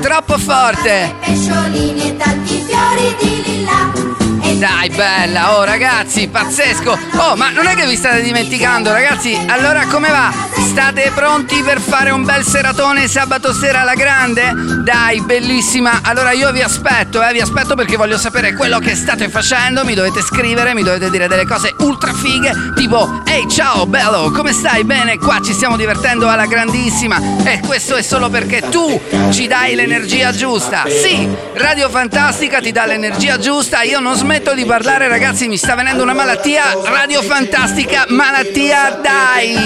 Troppo 0.00 0.38
forte! 0.38 1.14
Pesciolini 1.20 2.08
e 2.08 2.16
tanti 2.16 2.64
fiori 2.66 3.16
di 3.20 3.42
lilla. 3.44 4.17
Dai, 4.58 4.88
bella, 4.88 5.56
oh 5.56 5.62
ragazzi, 5.62 6.26
pazzesco! 6.26 6.98
Oh, 7.18 7.36
ma 7.36 7.50
non 7.50 7.68
è 7.68 7.76
che 7.76 7.86
vi 7.86 7.94
state 7.94 8.22
dimenticando, 8.22 8.90
ragazzi? 8.90 9.38
Allora 9.46 9.86
come 9.86 10.08
va? 10.08 10.32
State 10.52 11.12
pronti 11.14 11.62
per 11.62 11.80
fare 11.80 12.10
un 12.10 12.24
bel 12.24 12.44
seratone 12.44 13.06
sabato 13.06 13.52
sera 13.52 13.82
alla 13.82 13.94
grande? 13.94 14.52
Dai, 14.82 15.20
bellissima! 15.20 16.00
Allora 16.02 16.32
io 16.32 16.50
vi 16.50 16.60
aspetto, 16.60 17.22
eh, 17.22 17.32
vi 17.32 17.40
aspetto 17.40 17.76
perché 17.76 17.96
voglio 17.96 18.18
sapere 18.18 18.54
quello 18.54 18.80
che 18.80 18.96
state 18.96 19.28
facendo, 19.28 19.84
mi 19.84 19.94
dovete 19.94 20.22
scrivere, 20.22 20.74
mi 20.74 20.82
dovete 20.82 21.08
dire 21.08 21.28
delle 21.28 21.46
cose 21.46 21.72
ultra 21.78 22.12
fighe, 22.12 22.72
tipo 22.74 23.22
Ehi, 23.26 23.48
ciao, 23.48 23.86
bello, 23.86 24.32
come 24.32 24.52
stai? 24.52 24.82
Bene, 24.82 25.18
qua 25.18 25.40
ci 25.40 25.52
stiamo 25.52 25.76
divertendo 25.76 26.28
alla 26.28 26.46
grandissima 26.46 27.20
e 27.44 27.60
questo 27.64 27.94
è 27.94 28.02
solo 28.02 28.28
perché 28.28 28.62
tu 28.68 29.00
ci 29.30 29.46
dai 29.46 29.76
l'energia 29.76 30.32
giusta. 30.32 30.82
Sì, 30.88 31.28
Radio 31.54 31.88
Fantastica 31.88 32.60
ti 32.60 32.72
dà 32.72 32.86
l'energia 32.86 33.38
giusta, 33.38 33.82
io 33.82 34.00
non 34.00 34.16
smetto 34.16 34.46
di 34.54 34.64
parlare, 34.64 35.08
ragazzi, 35.08 35.48
mi 35.48 35.56
sta 35.56 35.74
venendo 35.74 36.02
una 36.02 36.14
malattia, 36.14 36.62
Radio 36.84 37.22
Fantastica, 37.22 38.04
malattia, 38.08 38.98
dai! 39.02 39.56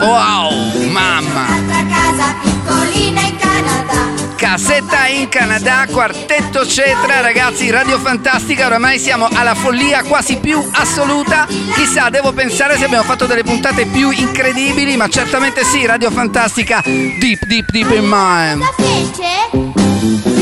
Wow, 0.00 0.88
mamma! 0.90 1.46
Casetta 4.36 5.06
in 5.06 5.28
Canada, 5.28 5.86
quartetto 5.90 6.66
Cetra, 6.66 7.20
ragazzi, 7.20 7.70
Radio 7.70 7.98
Fantastica, 7.98 8.66
oramai 8.66 8.98
siamo 8.98 9.28
alla 9.32 9.54
follia 9.54 10.02
quasi 10.02 10.38
più 10.38 10.62
assoluta. 10.72 11.46
Chissà, 11.74 12.10
devo 12.10 12.32
pensare 12.32 12.76
se 12.76 12.84
abbiamo 12.84 13.04
fatto 13.04 13.26
delle 13.26 13.42
puntate 13.42 13.86
più 13.86 14.10
incredibili, 14.10 14.96
ma 14.96 15.08
certamente 15.08 15.64
sì, 15.64 15.86
Radio 15.86 16.10
Fantastica, 16.10 16.82
deep, 16.84 17.44
deep, 17.46 17.70
deep 17.70 17.90
in 17.92 18.04
mind. 18.04 18.60
Cosa 18.60 18.74
fece? 18.76 20.33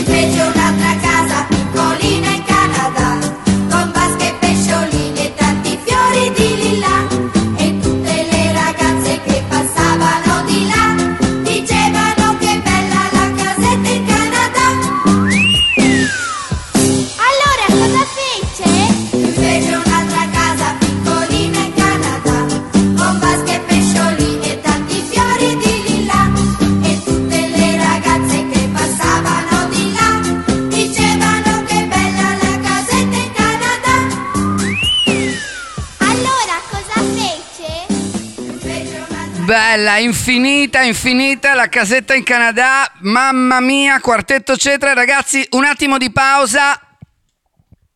Bella, 39.83 39.99
infinita, 39.99 40.83
infinita, 40.83 41.55
la 41.55 41.69
casetta 41.69 42.15
in 42.15 42.23
Canada, 42.23 42.89
mamma 43.01 43.59
mia, 43.59 43.99
quartetto 43.99 44.57
Cetra, 44.57 44.93
ragazzi, 44.93 45.45
un 45.51 45.65
attimo 45.65 45.99
di 45.99 46.13
pausa. 46.13 46.81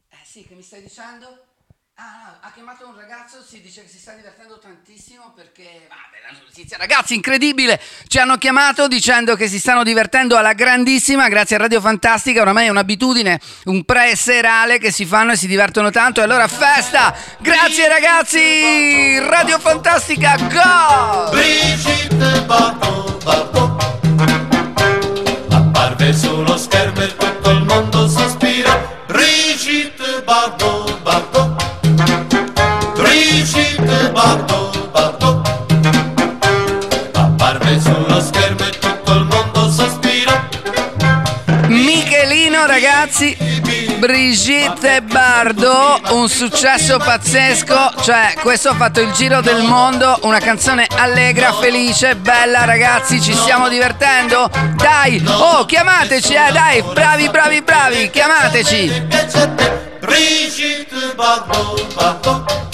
Eh 0.08 0.16
sì, 0.24 0.44
che 0.44 0.56
mi 0.56 0.62
stai 0.62 0.82
dicendo? 0.82 1.44
Ah, 1.94 2.24
no, 2.24 2.38
ha 2.40 2.50
chiamato 2.50 2.88
un 2.88 2.95
ragazzo, 3.08 3.40
si 3.48 3.60
dice 3.60 3.82
che 3.82 3.88
si 3.88 3.98
sta 3.98 4.10
divertendo 4.14 4.58
tantissimo 4.58 5.32
perché, 5.36 5.62
vabbè, 5.62 6.26
la 6.28 6.38
notizia, 6.44 6.76
ragazzi, 6.76 7.14
incredibile, 7.14 7.80
ci 8.08 8.18
hanno 8.18 8.36
chiamato 8.36 8.88
dicendo 8.88 9.36
che 9.36 9.46
si 9.46 9.60
stanno 9.60 9.84
divertendo 9.84 10.36
alla 10.36 10.54
grandissima 10.54 11.28
grazie 11.28 11.54
a 11.54 11.60
Radio 11.60 11.80
Fantastica, 11.80 12.40
oramai 12.40 12.66
è 12.66 12.68
un'abitudine, 12.68 13.38
un 13.66 13.84
pre-serale 13.84 14.80
che 14.80 14.90
si 14.90 15.04
fanno 15.04 15.32
e 15.32 15.36
si 15.36 15.46
divertono 15.46 15.90
tanto. 15.90 16.18
E 16.18 16.24
allora 16.24 16.48
festa, 16.48 17.16
grazie 17.38 17.86
ragazzi, 17.86 19.20
Radio 19.20 19.60
Fantastica, 19.60 20.34
go! 20.38 21.30
Brigitte 21.30 22.42
Bardot, 22.44 23.22
Bardot 23.22 23.84
Apparve 25.52 26.12
sullo 26.12 26.56
schermo 26.56 27.04
il 27.04 27.14
ragazzi, 43.06 43.36
Brigitte 43.98 45.00
Bardot, 45.02 46.10
un 46.10 46.28
successo 46.28 46.98
pazzesco, 46.98 47.94
cioè 48.02 48.34
questo 48.40 48.70
ha 48.70 48.74
fatto 48.74 49.00
il 49.00 49.12
giro 49.12 49.40
del 49.40 49.62
mondo, 49.62 50.18
una 50.22 50.40
canzone 50.40 50.86
allegra, 50.96 51.52
felice, 51.52 52.16
bella 52.16 52.64
ragazzi, 52.64 53.20
ci 53.20 53.32
stiamo 53.32 53.68
divertendo? 53.68 54.50
Dai, 54.74 55.24
oh 55.24 55.64
chiamateci 55.66 56.34
eh, 56.34 56.52
dai, 56.52 56.82
bravi 56.82 57.28
bravi 57.28 57.62
bravi, 57.62 58.10
chiamateci! 58.10 59.06
Brigitte 60.00 61.14
Bardot, 61.14 61.94
Bardot 61.94 62.65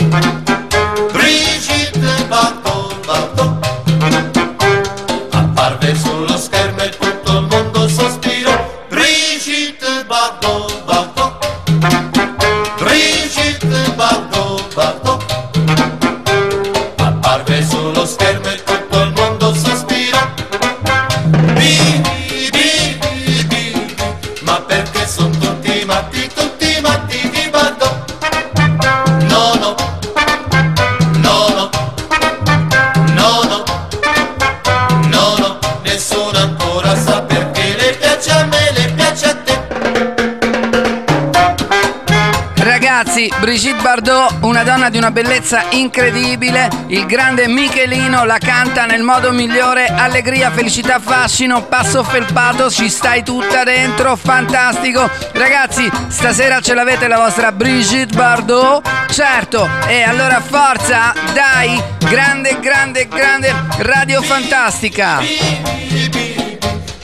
Bardot, 43.82 44.36
una 44.42 44.62
donna 44.62 44.88
di 44.90 44.96
una 44.96 45.10
bellezza 45.10 45.64
incredibile. 45.70 46.70
Il 46.86 47.04
grande 47.04 47.48
Michelino 47.48 48.24
la 48.24 48.38
canta 48.38 48.86
nel 48.86 49.02
modo 49.02 49.32
migliore. 49.32 49.86
Allegria, 49.86 50.52
felicità, 50.52 51.00
fascino, 51.00 51.64
passo 51.64 52.04
felpato, 52.04 52.70
ci 52.70 52.88
stai 52.88 53.24
tutta 53.24 53.64
dentro, 53.64 54.14
fantastico. 54.14 55.10
Ragazzi, 55.32 55.90
stasera 56.06 56.60
ce 56.60 56.74
l'avete 56.74 57.08
la 57.08 57.18
vostra 57.18 57.50
Brigitte 57.50 58.14
Bardot? 58.14 58.88
Certo, 59.10 59.68
e 59.88 60.02
allora 60.02 60.40
forza, 60.40 61.12
dai, 61.34 61.82
grande, 61.98 62.58
grande, 62.60 63.08
grande 63.08 63.52
Radio 63.78 64.22
Fantastica. 64.22 65.18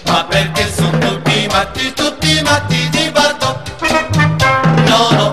Ma 0.06 0.24
perché 0.24 0.72
sono 0.72 0.96
tutti 0.98 1.48
matti, 1.50 1.92
tutti 1.92 2.40
matti 2.42 2.88
di 2.88 3.10
Bardot? 3.10 3.56
No, 4.86 5.08
no, 5.10 5.32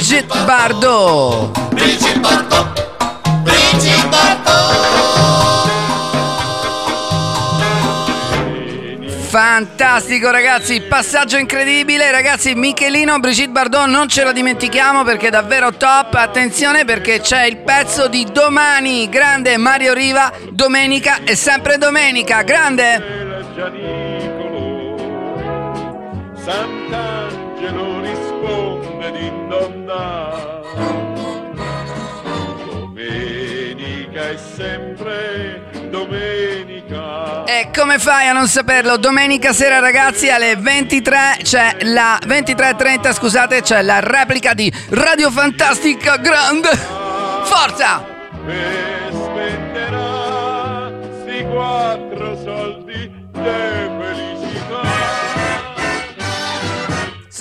Brigitte 0.00 0.44
Bardot. 0.46 1.74
Brigitte 1.74 2.18
Bardot, 2.20 2.90
Brigitte 3.42 4.08
Bardot. 4.08 5.68
Fantastico 9.28 10.30
ragazzi, 10.30 10.80
passaggio 10.80 11.36
incredibile 11.36 12.10
ragazzi, 12.10 12.54
Michelino, 12.54 13.18
Brigitte 13.18 13.50
Bardot 13.50 13.88
non 13.88 14.08
ce 14.08 14.24
la 14.24 14.32
dimentichiamo 14.32 15.04
perché 15.04 15.26
è 15.26 15.30
davvero 15.30 15.74
top, 15.74 16.14
attenzione 16.14 16.86
perché 16.86 17.20
c'è 17.20 17.44
il 17.44 17.58
pezzo 17.58 18.08
di 18.08 18.24
domani, 18.32 19.06
grande 19.10 19.58
Mario 19.58 19.92
Riva, 19.92 20.32
domenica 20.48 21.18
e 21.24 21.36
sempre 21.36 21.76
domenica, 21.76 22.40
grande! 22.40 23.18
È 34.30 34.36
sempre 34.36 35.62
domenica 35.90 37.42
E 37.44 37.70
come 37.76 37.98
fai 37.98 38.28
a 38.28 38.32
non 38.32 38.46
saperlo? 38.46 38.96
Domenica 38.96 39.52
sera 39.52 39.80
ragazzi 39.80 40.30
alle 40.30 40.54
23 40.54 41.38
c'è 41.42 41.78
la 41.80 42.16
23.30 42.24 43.12
scusate 43.12 43.60
c'è 43.62 43.82
la 43.82 43.98
replica 43.98 44.54
di 44.54 44.72
Radio 44.90 45.32
Fantastica 45.32 46.16
Grande 46.18 46.68
Forza! 47.42 48.04
E 48.46 49.08
spenderà 49.10 50.92
sti 51.22 51.44
quattro 51.50 52.36
soldi 52.36 53.10
de 53.32 53.79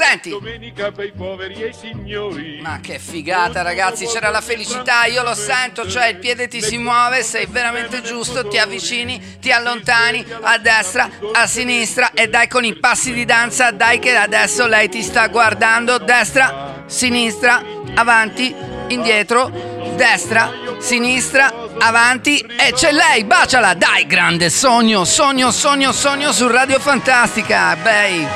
Senti! 0.10 0.32
Domenica 0.32 0.92
per 0.92 1.06
i 1.06 1.12
poveri 1.16 1.62
e 1.62 1.68
i 1.68 1.74
signori 1.74 2.60
Ma 2.64 2.80
che 2.82 2.98
figata 2.98 3.62
ragazzi, 3.62 4.08
c'era 4.08 4.30
la 4.30 4.42
felicità, 4.42 5.06
io 5.06 5.22
lo 5.22 5.36
sento, 5.36 5.88
cioè 5.88 6.08
il 6.08 6.18
piede 6.18 6.48
ti 6.48 6.64
si 6.64 6.80
muove, 6.80 7.22
sei 7.22 7.46
veramente 7.46 8.02
giusto, 8.02 8.48
ti 8.48 8.58
avvicini, 8.58 9.38
ti 9.40 9.52
allontani 9.52 10.26
a 10.42 10.58
destra, 10.58 11.08
a 11.32 11.46
sinistra 11.46 12.12
e 12.14 12.28
dai 12.28 12.48
con 12.48 12.66
i 12.66 12.76
passi 12.76 13.14
di 13.14 13.24
danza, 13.24 13.70
dai 13.70 14.00
che 14.00 14.16
adesso 14.16 14.66
lei 14.66 14.90
ti 14.90 15.04
sta 15.04 15.28
guardando, 15.28 16.00
destra, 16.00 16.86
sinistra, 16.88 17.64
avanti, 17.94 18.52
indietro, 18.88 19.52
destra, 19.96 20.52
sinistra, 20.80 21.54
avanti 21.78 22.40
e 22.40 22.74
c'è 22.74 22.92
lei, 22.92 23.26
baciala, 23.26 23.76
dai 23.76 24.08
grande 24.08 24.50
sogno, 24.50 25.06
sogno, 25.06 25.52
sogno, 25.52 25.92
sogno 25.92 26.32
su 26.32 26.48
Radio 26.48 26.80
Fantastica, 26.80 27.76
bei, 27.76 28.28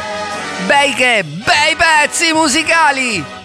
bei 0.68 0.94
che, 0.94 1.24
bei 1.24 1.76
pezzi 1.76 2.34
musicali! 2.34 3.43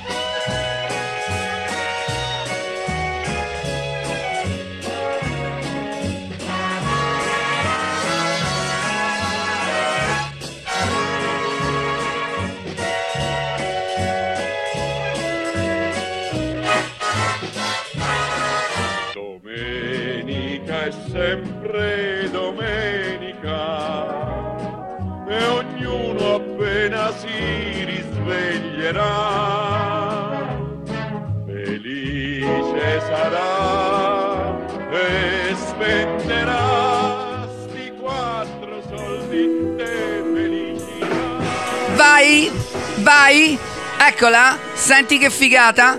Eccola, 44.18 44.58
senti 44.74 45.16
che 45.16 45.30
figata. 45.30 45.96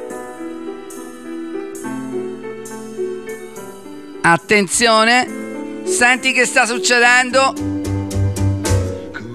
Attenzione, 4.21 5.86
senti 5.86 6.34
che 6.34 6.45
sta 6.45 6.65
succedendo. 6.65 7.53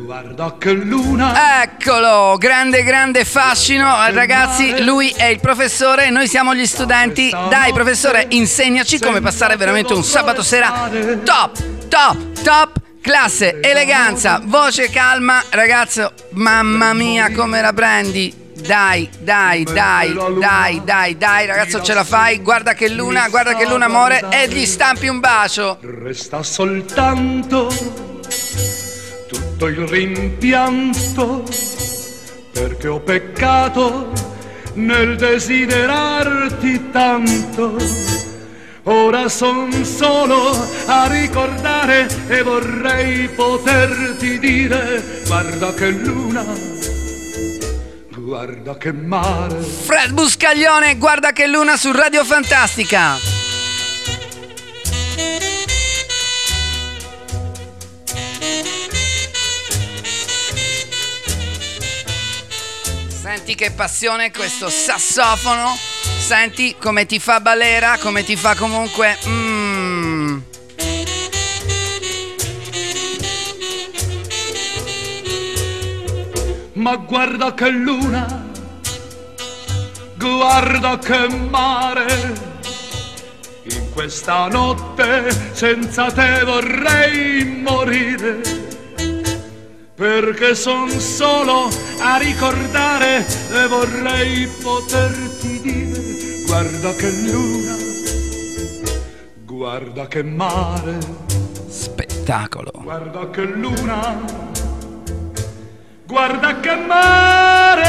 Guarda 0.05 0.57
che 0.59 0.73
luna 0.73 1.63
Eccolo, 1.63 2.37
grande 2.37 2.83
grande 2.83 3.25
fascino, 3.25 3.97
ragazzi, 4.11 4.85
lui 4.85 5.09
è 5.17 5.25
il 5.25 5.41
professore, 5.41 6.11
noi 6.11 6.29
siamo 6.29 6.55
gli 6.55 6.67
studenti. 6.67 7.31
Dai 7.31 7.73
professore, 7.73 8.27
insegnaci 8.29 8.99
come 8.99 9.23
passare 9.23 9.57
veramente 9.57 9.95
un 9.95 10.05
sabato 10.05 10.43
sera 10.43 10.91
top, 11.25 11.89
top, 11.89 12.43
top. 12.43 12.83
Classe, 13.01 13.61
eleganza, 13.61 14.41
voce 14.45 14.91
calma, 14.91 15.43
ragazzo, 15.51 16.13
mamma 16.33 16.93
mia 16.93 17.33
come 17.33 17.63
la 17.63 17.73
prendi. 17.73 18.44
Dai, 18.57 19.09
dai, 19.19 19.65
dai, 19.65 20.15
dai, 20.39 20.83
dai, 20.85 21.17
dai, 21.17 21.47
ragazzo 21.47 21.83
ce 21.83 21.93
la 21.93 22.05
fai. 22.05 22.39
Guarda 22.39 22.73
che 22.75 22.89
luna, 22.89 23.29
guarda 23.29 23.55
che 23.55 23.67
luna 23.67 23.87
amore 23.87 24.25
e 24.31 24.49
gli 24.49 24.65
stampi 24.65 25.09
un 25.09 25.21
bacio. 25.21 25.79
resta 25.81 26.43
soltanto 26.43 27.69
tutto 29.27 29.67
il 29.67 29.87
rimpianto 29.87 31.45
perché 32.53 32.89
ho 32.89 33.01
peccato 33.01 34.13
nel 34.75 35.17
desiderarti 35.17 36.91
tanto. 36.91 37.77
Ora 38.87 39.29
son 39.29 39.85
solo 39.85 40.51
a 40.87 41.07
ricordare 41.07 42.07
e 42.29 42.43
vorrei 42.43 43.29
poterti 43.29 44.39
dire 44.39 45.23
guarda 45.27 45.73
che 45.73 45.89
luna, 45.89 46.45
guarda 48.25 48.77
che 48.79 48.91
mare. 48.91 49.61
Fred 49.61 50.13
Buscaglione, 50.13 50.97
guarda 50.97 51.33
che 51.33 51.47
luna 51.47 51.77
su 51.77 51.93
Radio 51.93 52.25
Fantastica. 52.25 53.17
Senti 63.09 63.55
che 63.55 63.71
passione 63.73 64.31
questo 64.31 64.71
sassofono. 64.71 65.77
Senti 66.19 66.77
come 66.81 67.05
ti 67.05 67.19
fa 67.19 67.41
balera, 67.41 67.99
come 67.99 68.25
ti 68.25 68.37
fa 68.37 68.55
comunque... 68.55 69.19
mm. 69.29 69.54
Ma 76.85 76.97
guarda 76.97 77.55
che 77.55 77.71
luna, 77.71 78.27
guarda 80.19 80.99
che 80.99 81.29
mare. 81.49 82.35
In 83.63 83.91
questa 83.95 84.49
notte 84.49 85.31
senza 85.53 86.13
te 86.13 86.43
vorrei 86.45 87.43
morire. 87.63 88.43
Perché 89.95 90.55
son 90.55 90.91
solo 90.91 91.71
a 92.01 92.19
ricordare 92.19 93.25
e 93.51 93.67
vorrei 93.67 94.47
poterti 94.63 95.61
dire. 95.63 96.43
Guarda 96.45 96.93
che 96.93 97.11
luna, 97.11 97.77
guarda 99.47 100.07
che 100.07 100.23
mare. 100.23 100.99
Spettacolo. 101.67 102.73
Guarda 102.75 103.31
che 103.31 103.45
luna, 103.45 104.53
Guarda 106.07 106.61
che 106.61 106.75
mare! 106.75 107.83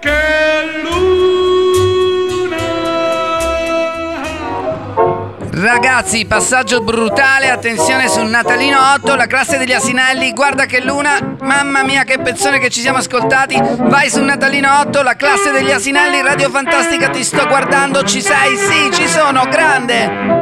Che 0.00 0.20
luna! 0.82 1.00
Ragazzi, 5.50 6.26
passaggio 6.26 6.82
brutale, 6.82 7.48
attenzione 7.48 8.06
sul 8.08 8.28
Natalino 8.28 8.78
8, 8.96 9.14
la 9.14 9.26
classe 9.26 9.56
degli 9.56 9.72
Asinelli, 9.72 10.34
guarda 10.34 10.66
che 10.66 10.82
luna, 10.82 11.36
mamma 11.40 11.82
mia 11.84 12.04
che 12.04 12.18
pezzone 12.18 12.58
che 12.58 12.68
ci 12.68 12.80
siamo 12.80 12.98
ascoltati, 12.98 13.58
vai 13.58 14.10
su 14.10 14.22
Natalino 14.22 14.80
8, 14.80 15.00
la 15.00 15.16
classe 15.16 15.52
degli 15.52 15.70
Asinelli, 15.70 16.20
Radio 16.20 16.50
Fantastica, 16.50 17.08
ti 17.08 17.24
sto 17.24 17.46
guardando, 17.46 18.04
ci 18.04 18.20
sei, 18.20 18.58
sì, 18.58 18.90
ci 18.92 19.08
sono, 19.08 19.46
grande! 19.48 20.41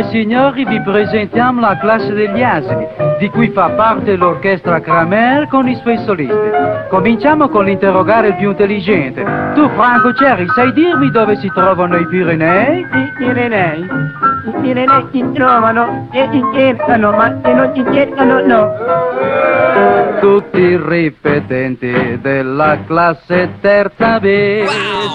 e 0.00 0.04
signori, 0.04 0.64
vi 0.64 0.80
presentiamo 0.80 1.60
la 1.60 1.76
classe 1.76 2.12
degli 2.14 2.42
asini, 2.42 2.86
di 3.18 3.28
cui 3.28 3.50
fa 3.50 3.68
parte 3.70 4.16
l'orchestra 4.16 4.80
Kramer 4.80 5.46
con 5.48 5.68
i 5.68 5.76
suoi 5.76 5.98
solisti. 5.98 6.34
Cominciamo 6.88 7.48
con 7.48 7.64
l'interrogare 7.64 8.28
il 8.28 8.36
più 8.36 8.48
intelligente. 8.50 9.22
Tu, 9.54 9.68
Franco 9.70 10.14
Cerri, 10.14 10.46
sai 10.54 10.72
dirmi 10.72 11.10
dove 11.10 11.36
si 11.36 11.50
trovano 11.52 11.96
i 11.96 12.06
Pirenei? 12.06 12.80
I 12.80 13.12
Pirenei? 13.18 13.80
I 13.82 14.60
Pirenei 14.60 15.06
si 15.12 15.32
trovano 15.34 16.08
e 16.12 16.28
si 16.32 16.42
cercano, 16.54 17.10
ma 17.10 17.38
se 17.42 17.52
non 17.52 17.70
si 17.74 17.84
cercano 17.92 18.40
no. 18.46 19.99
Tutti 20.20 20.58
i 20.58 20.76
ripetenti 20.76 22.18
della 22.20 22.84
classe 22.86 23.54
terza 23.60 24.20
B 24.20 24.66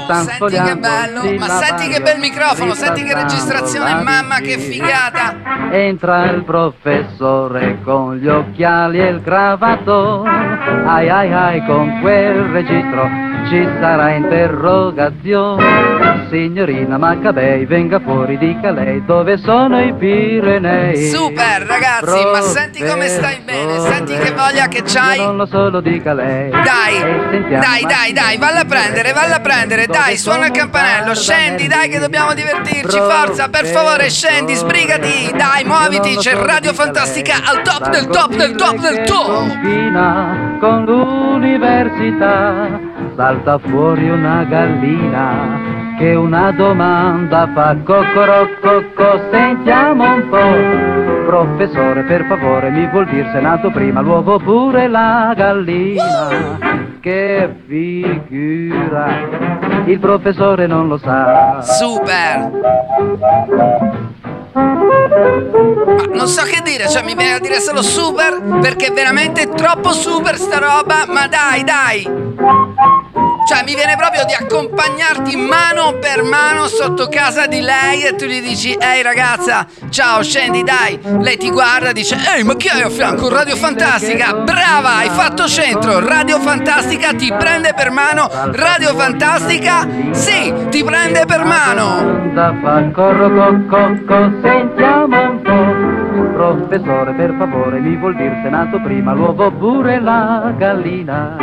stanno 0.03 0.23
Senti 0.23 0.61
che 0.61 0.75
bello, 0.77 1.37
ma 1.37 1.47
senti 1.47 1.87
che 1.89 2.01
bel 2.01 2.19
microfono, 2.19 2.73
senti 2.73 3.03
che 3.03 3.13
registrazione, 3.13 3.93
mamma 4.01 4.39
che 4.39 4.57
figata! 4.57 5.69
Entra 5.71 6.31
il 6.31 6.43
professore 6.43 7.79
con 7.83 8.17
gli 8.17 8.27
occhiali 8.27 8.99
e 8.99 9.07
il 9.07 9.21
cravato. 9.23 10.23
Ai 10.23 11.09
ai 11.09 11.33
ai, 11.33 11.65
con 11.65 11.99
quel 12.01 12.43
registro 12.45 13.24
ci 13.47 13.67
sarà 13.79 14.11
interrogazione. 14.11 16.27
Signorina 16.29 16.97
Maccabei, 16.97 17.65
venga 17.65 17.99
fuori, 17.99 18.37
dica 18.37 18.71
lei 18.71 19.03
dove 19.05 19.37
sono 19.37 19.79
i 19.79 19.93
Pirenei. 19.93 21.09
Super 21.09 21.61
ragazzi, 21.61 22.25
ma 22.25 22.41
senti 22.41 22.83
come 22.83 23.07
stai 23.07 23.41
bene, 23.45 23.79
senti 23.79 24.17
che 24.17 24.31
voglia 24.31 24.67
che 24.67 24.81
c'hai. 24.83 25.19
Non 25.19 25.37
lo 25.37 25.45
so, 25.45 25.69
lo 25.69 25.81
dica 25.81 26.13
lei. 26.13 26.49
Dai, 26.49 27.49
dai, 27.49 27.85
dai, 27.85 28.13
dai, 28.13 28.37
valla 28.37 28.61
a 28.61 28.65
prendere, 28.65 29.13
valla 29.13 29.35
a 29.35 29.39
prendere, 29.39 29.85
dai, 29.85 30.17
suona 30.17 30.47
il 30.47 30.51
campanello, 30.51 31.13
scendi, 31.13 31.67
dai 31.67 31.89
che 31.89 31.99
dobbiamo 31.99 32.33
divertirci, 32.33 32.97
forza, 32.97 33.49
per 33.49 33.65
favore, 33.65 34.09
scendi, 34.09 34.55
sbrigati, 34.55 35.31
dai, 35.35 35.63
muoviti, 35.63 36.15
c'è 36.15 36.33
Radio 36.35 36.73
Fantastica 36.73 37.35
al 37.45 37.61
top 37.61 37.89
del 37.89 38.07
top 38.07 38.35
del 38.35 38.55
top 38.55 38.79
del 38.79 39.03
top. 39.05 39.59
con 40.59 40.85
l'università 40.85 42.93
salta 43.25 43.57
fuori 43.57 44.07
una 44.07 44.43
gallina 44.43 45.97
che 45.97 46.13
una 46.13 46.51
domanda 46.51 47.49
fa 47.55 47.75
cocorococco 47.83 49.19
sentiamo 49.31 50.03
un 50.13 50.29
po' 50.29 51.25
professore 51.25 52.03
per 52.03 52.25
favore 52.25 52.69
mi 52.69 52.87
vuol 52.87 53.07
dire 53.07 53.27
se 53.31 53.39
è 53.39 53.41
nato 53.41 53.71
prima 53.71 54.01
l'uovo 54.01 54.35
oppure 54.35 54.87
la 54.87 55.33
gallina 55.35 56.27
che 56.99 57.49
figura 57.65 59.07
il 59.85 59.97
professore 59.97 60.67
non 60.67 60.87
lo 60.87 60.97
sa 60.97 61.63
Super! 61.63 62.51
Non 64.57 66.27
so 66.27 66.43
che 66.43 66.61
dire, 66.63 66.87
cioè 66.87 67.03
mi 67.03 67.13
viene 67.13 67.33
a 67.33 67.39
dire 67.39 67.59
solo 67.59 67.81
super 67.81 68.41
perché 68.61 68.85
è 68.87 68.91
veramente 68.93 69.49
troppo 69.49 69.91
super 69.91 70.37
sta 70.37 70.59
roba, 70.59 71.05
ma 71.07 71.27
dai, 71.27 71.63
dai! 71.65 72.09
Cioè 73.47 73.63
mi 73.63 73.75
viene 73.75 73.95
proprio 73.95 74.25
di 74.25 74.33
accompagnarti 74.33 75.35
mano 75.35 75.99
per 75.99 76.23
mano 76.23 76.67
sotto 76.67 77.07
casa 77.07 77.45
di 77.45 77.61
lei 77.61 78.01
e 78.01 78.15
tu 78.15 78.25
gli 78.25 78.41
dici 78.41 78.73
Ehi 78.73 79.03
ragazza, 79.03 79.67
ciao 79.89 80.23
scendi 80.23 80.63
dai. 80.63 80.99
Lei 81.19 81.37
ti 81.37 81.51
guarda 81.51 81.89
e 81.89 81.93
dice 81.93 82.17
Ehi 82.35 82.43
ma 82.43 82.55
chi 82.55 82.69
hai 82.69 82.81
a 82.81 82.89
fianco? 82.89 83.29
Radio 83.29 83.55
Fantastica? 83.55 84.33
Brava, 84.33 84.95
hai 84.95 85.09
fatto 85.09 85.47
centro. 85.47 85.99
Radio 85.99 86.39
Fantastica 86.39 87.13
ti 87.13 87.31
prende 87.37 87.75
per 87.75 87.91
mano. 87.91 88.27
Radio 88.53 88.95
Fantastica 88.95 89.87
Sì, 90.11 90.51
ti 90.69 90.83
prende 90.83 91.25
per 91.25 91.43
mano. 91.43 92.31
Sentiamo 94.41 95.21
un 95.21 95.41
po'. 95.43 95.74
Professore, 96.35 97.13
per 97.13 97.33
favore, 97.37 97.79
mi 97.79 97.95
vuol 97.95 98.13
dire 98.17 98.41
se 98.43 98.49
nato 98.49 98.77
prima 98.81 99.13
l'uovo 99.13 99.45
oppure 99.45 100.01
la 100.01 100.53
gallina? 100.57 101.37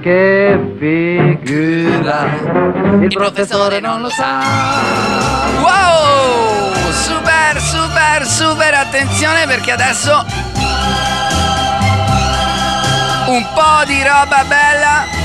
Che 0.00 0.74
figura! 0.78 2.24
Il 3.00 3.12
professore 3.12 3.80
non 3.80 4.00
lo 4.00 4.08
sa. 4.08 4.38
Wow! 5.60 6.72
Super, 6.92 7.60
super, 7.60 8.24
super, 8.24 8.74
attenzione 8.74 9.44
perché 9.48 9.72
adesso 9.72 10.24
un 13.26 13.44
po' 13.54 13.84
di 13.86 14.00
roba 14.04 14.44
bella. 14.46 15.17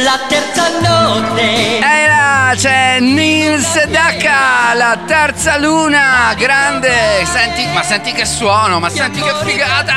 La 0.00 0.18
terza 0.26 0.70
notte. 0.80 1.78
E 1.78 2.06
là 2.06 2.54
c'è 2.56 2.98
Nils 3.00 3.84
Dacca, 3.88 4.72
la 4.72 4.96
terza 5.06 5.58
luna, 5.58 6.32
grande. 6.34 7.26
Senti, 7.26 7.66
ma 7.74 7.82
senti 7.82 8.12
che 8.12 8.24
suono, 8.24 8.80
ma 8.80 8.88
senti 8.88 9.20
che 9.20 9.34
figata. 9.44 9.92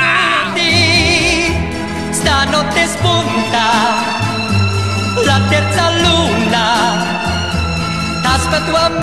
Stanotte 2.10 2.86
spunta 2.86 3.64
la 5.24 5.40
terza 5.48 5.90
luna. 5.92 7.14
T'aspetto 8.20 8.76
amore 8.76 8.95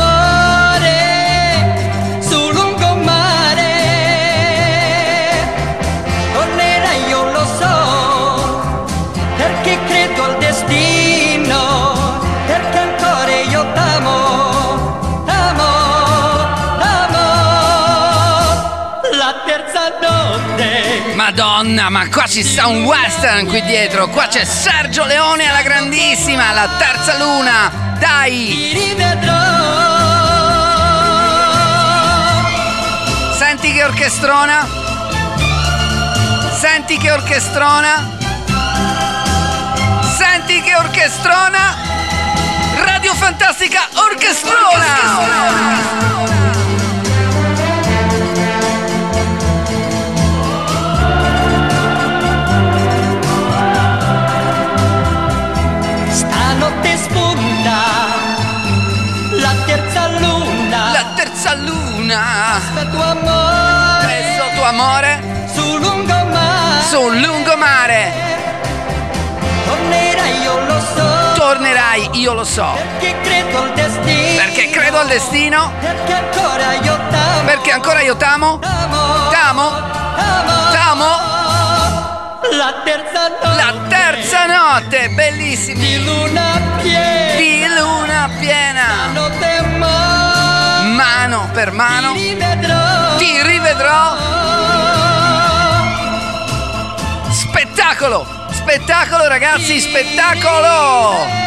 Madonna, 21.15 21.89
ma 21.89 22.07
qua 22.09 22.25
ci 22.25 22.43
sta 22.43 22.67
un 22.67 22.83
western 22.83 23.45
qui 23.47 23.61
dietro. 23.63 24.07
Qua 24.09 24.27
c'è 24.27 24.43
Sergio 24.45 25.05
Leone 25.05 25.47
alla 25.47 25.61
grandissima, 25.61 26.51
la 26.51 26.67
terza 26.77 27.17
luna. 27.17 27.71
Dai! 27.99 28.71
Senti 33.37 33.71
che 33.73 33.83
orchestrona? 33.83 34.67
Senti 36.59 36.97
che 36.97 37.11
orchestrona? 37.11 38.09
Senti 40.17 40.61
che 40.61 40.75
orchestrona? 40.75 41.75
Radio 42.85 43.13
Fantastica 43.13 43.87
Orchestrona! 43.93 44.73
Luna. 62.13 62.61
tuo 62.91 63.03
amore. 63.03 64.05
Presso 64.05 64.43
tuo 64.55 64.63
amore. 64.63 65.21
Sul 65.53 65.79
lungomare. 65.79 66.81
Sul 66.89 67.21
lungomare. 67.21 68.11
Tornerai, 69.65 70.41
io 70.41 70.59
lo 70.65 70.79
so. 70.79 71.33
Tornerai, 71.35 72.09
io 72.13 72.33
lo 72.33 72.43
so. 72.43 72.75
Perché 72.99 73.15
credo 73.21 73.61
al 73.61 73.71
destino. 73.73 74.43
Perché 74.43 74.69
credo 74.69 74.99
al 74.99 75.07
destino. 75.07 75.71
Perché 75.79 76.13
ancora 76.13 76.73
io 76.73 76.99
t'amo. 77.09 77.43
Perché 77.45 77.71
ancora 77.71 78.01
io 78.01 78.15
t'amo. 78.15 78.59
T'amo. 78.59 79.71
T'amo. 80.71 81.31
La 82.51 82.73
terza 82.83 83.29
notte. 83.29 83.55
La 83.55 83.73
terza 83.87 84.45
notte, 84.45 85.09
bellissimi. 85.09 85.79
Di 85.79 86.03
luna 86.03 86.61
piena. 88.39 88.83
Mano 91.03 91.49
per 91.51 91.71
mano. 91.71 92.13
Ti 92.13 93.41
rivedrò. 93.43 94.15
Spettacolo! 97.29 98.25
Spettacolo 98.51 99.27
ragazzi, 99.27 99.81
spettacolo! 99.81 101.41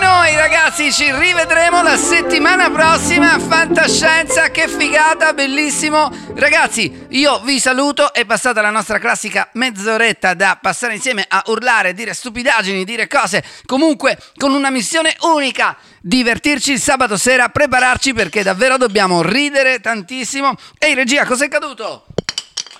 Noi 0.00 0.34
ragazzi 0.34 0.90
ci 0.90 1.12
rivedremo 1.12 1.82
la 1.82 1.96
settimana 1.98 2.70
prossima. 2.70 3.38
Fantascienza, 3.38 4.50
che 4.50 4.66
figata, 4.66 5.34
bellissimo. 5.34 6.10
Ragazzi, 6.34 7.06
io 7.10 7.40
vi 7.40 7.60
saluto. 7.60 8.12
È 8.14 8.24
passata 8.24 8.62
la 8.62 8.70
nostra 8.70 8.98
classica 8.98 9.50
mezz'oretta 9.52 10.32
da 10.32 10.58
passare 10.60 10.94
insieme 10.94 11.26
a 11.28 11.42
urlare, 11.48 11.92
dire 11.92 12.14
stupidaggini, 12.14 12.84
dire 12.84 13.08
cose. 13.08 13.44
Comunque 13.66 14.18
con 14.36 14.54
una 14.54 14.70
missione 14.70 15.14
unica. 15.20 15.76
Divertirci 16.00 16.72
il 16.72 16.80
sabato 16.80 17.18
sera, 17.18 17.50
prepararci 17.50 18.14
perché 18.14 18.42
davvero 18.42 18.78
dobbiamo 18.78 19.20
ridere 19.20 19.80
tantissimo. 19.80 20.54
Ehi 20.78 20.94
regia, 20.94 21.26
cos'è 21.26 21.48
caduto? 21.48 22.06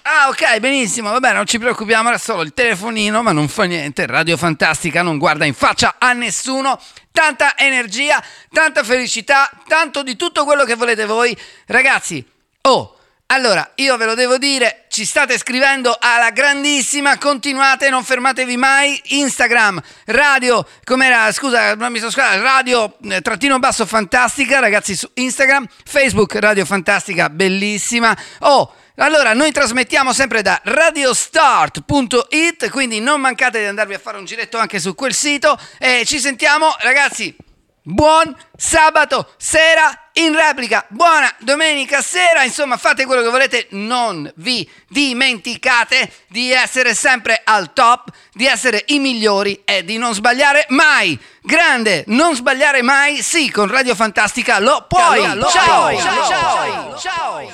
Ah, 0.02 0.28
ok, 0.28 0.58
benissimo, 0.60 1.10
va 1.10 1.20
bene, 1.20 1.34
non 1.34 1.46
ci 1.46 1.58
preoccupiamo, 1.58 2.08
era 2.08 2.16
solo 2.16 2.40
il 2.40 2.54
telefonino, 2.54 3.22
ma 3.22 3.32
non 3.32 3.48
fa 3.48 3.64
niente. 3.64 4.06
Radio 4.06 4.38
Fantastica 4.38 5.02
non 5.02 5.18
guarda 5.18 5.44
in 5.44 5.52
faccia 5.52 5.96
a 5.98 6.14
nessuno. 6.14 6.80
Tanta 7.12 7.56
energia, 7.58 8.22
tanta 8.52 8.84
felicità, 8.84 9.50
tanto 9.66 10.02
di 10.02 10.16
tutto 10.16 10.44
quello 10.44 10.64
che 10.64 10.74
volete 10.74 11.06
voi. 11.06 11.36
Ragazzi, 11.66 12.24
oh, 12.62 12.96
allora, 13.32 13.70
io 13.76 13.96
ve 13.96 14.06
lo 14.06 14.14
devo 14.14 14.38
dire, 14.38 14.86
ci 14.88 15.04
state 15.04 15.38
scrivendo 15.38 15.96
alla 16.00 16.30
grandissima, 16.30 17.16
continuate, 17.16 17.88
non 17.88 18.02
fermatevi 18.02 18.56
mai. 18.56 19.00
Instagram, 19.04 19.80
radio, 20.06 20.66
com'era, 20.82 21.30
scusa, 21.30 21.76
non 21.76 21.92
mi 21.92 21.98
sono 21.98 22.10
scusato, 22.10 22.42
radio 22.42 22.96
eh, 23.04 23.20
trattino 23.20 23.60
basso 23.60 23.86
fantastica, 23.86 24.58
ragazzi, 24.58 24.96
su 24.96 25.08
Instagram, 25.14 25.64
Facebook, 25.84 26.34
Radio 26.40 26.64
Fantastica, 26.64 27.30
bellissima. 27.30 28.16
Oh, 28.40 28.74
allora, 29.00 29.32
noi 29.32 29.50
trasmettiamo 29.50 30.12
sempre 30.12 30.42
da 30.42 30.60
radiostart.it, 30.62 32.68
quindi 32.70 33.00
non 33.00 33.20
mancate 33.20 33.58
di 33.58 33.64
andarvi 33.64 33.94
a 33.94 33.98
fare 33.98 34.18
un 34.18 34.26
giretto 34.26 34.58
anche 34.58 34.78
su 34.78 34.94
quel 34.94 35.14
sito 35.14 35.58
e 35.78 36.04
ci 36.04 36.18
sentiamo, 36.18 36.76
ragazzi. 36.80 37.34
Buon 37.82 38.36
sabato 38.54 39.32
sera 39.38 40.10
in 40.12 40.34
replica, 40.34 40.84
buona 40.90 41.34
domenica 41.38 42.02
sera, 42.02 42.44
insomma 42.44 42.76
fate 42.76 43.06
quello 43.06 43.22
che 43.22 43.30
volete, 43.30 43.68
non 43.70 44.30
vi 44.36 44.70
dimenticate 44.86 46.12
di 46.28 46.52
essere 46.52 46.94
sempre 46.94 47.40
al 47.42 47.72
top, 47.72 48.10
di 48.34 48.44
essere 48.44 48.84
i 48.88 48.98
migliori 48.98 49.62
e 49.64 49.82
di 49.82 49.96
non 49.96 50.12
sbagliare 50.12 50.66
mai. 50.68 51.18
Grande, 51.40 52.04
non 52.08 52.34
sbagliare 52.34 52.82
mai, 52.82 53.22
sì, 53.22 53.50
con 53.50 53.68
Radio 53.68 53.94
Fantastica 53.94 54.58
lo 54.58 54.84
puoi. 54.86 55.36
Lo 55.36 55.48
ciao, 55.48 55.96
ciao, 55.96 56.28
ciao, 56.28 56.52
puoi. 56.52 56.70
ciao, 56.98 56.98
ciao. 56.98 57.48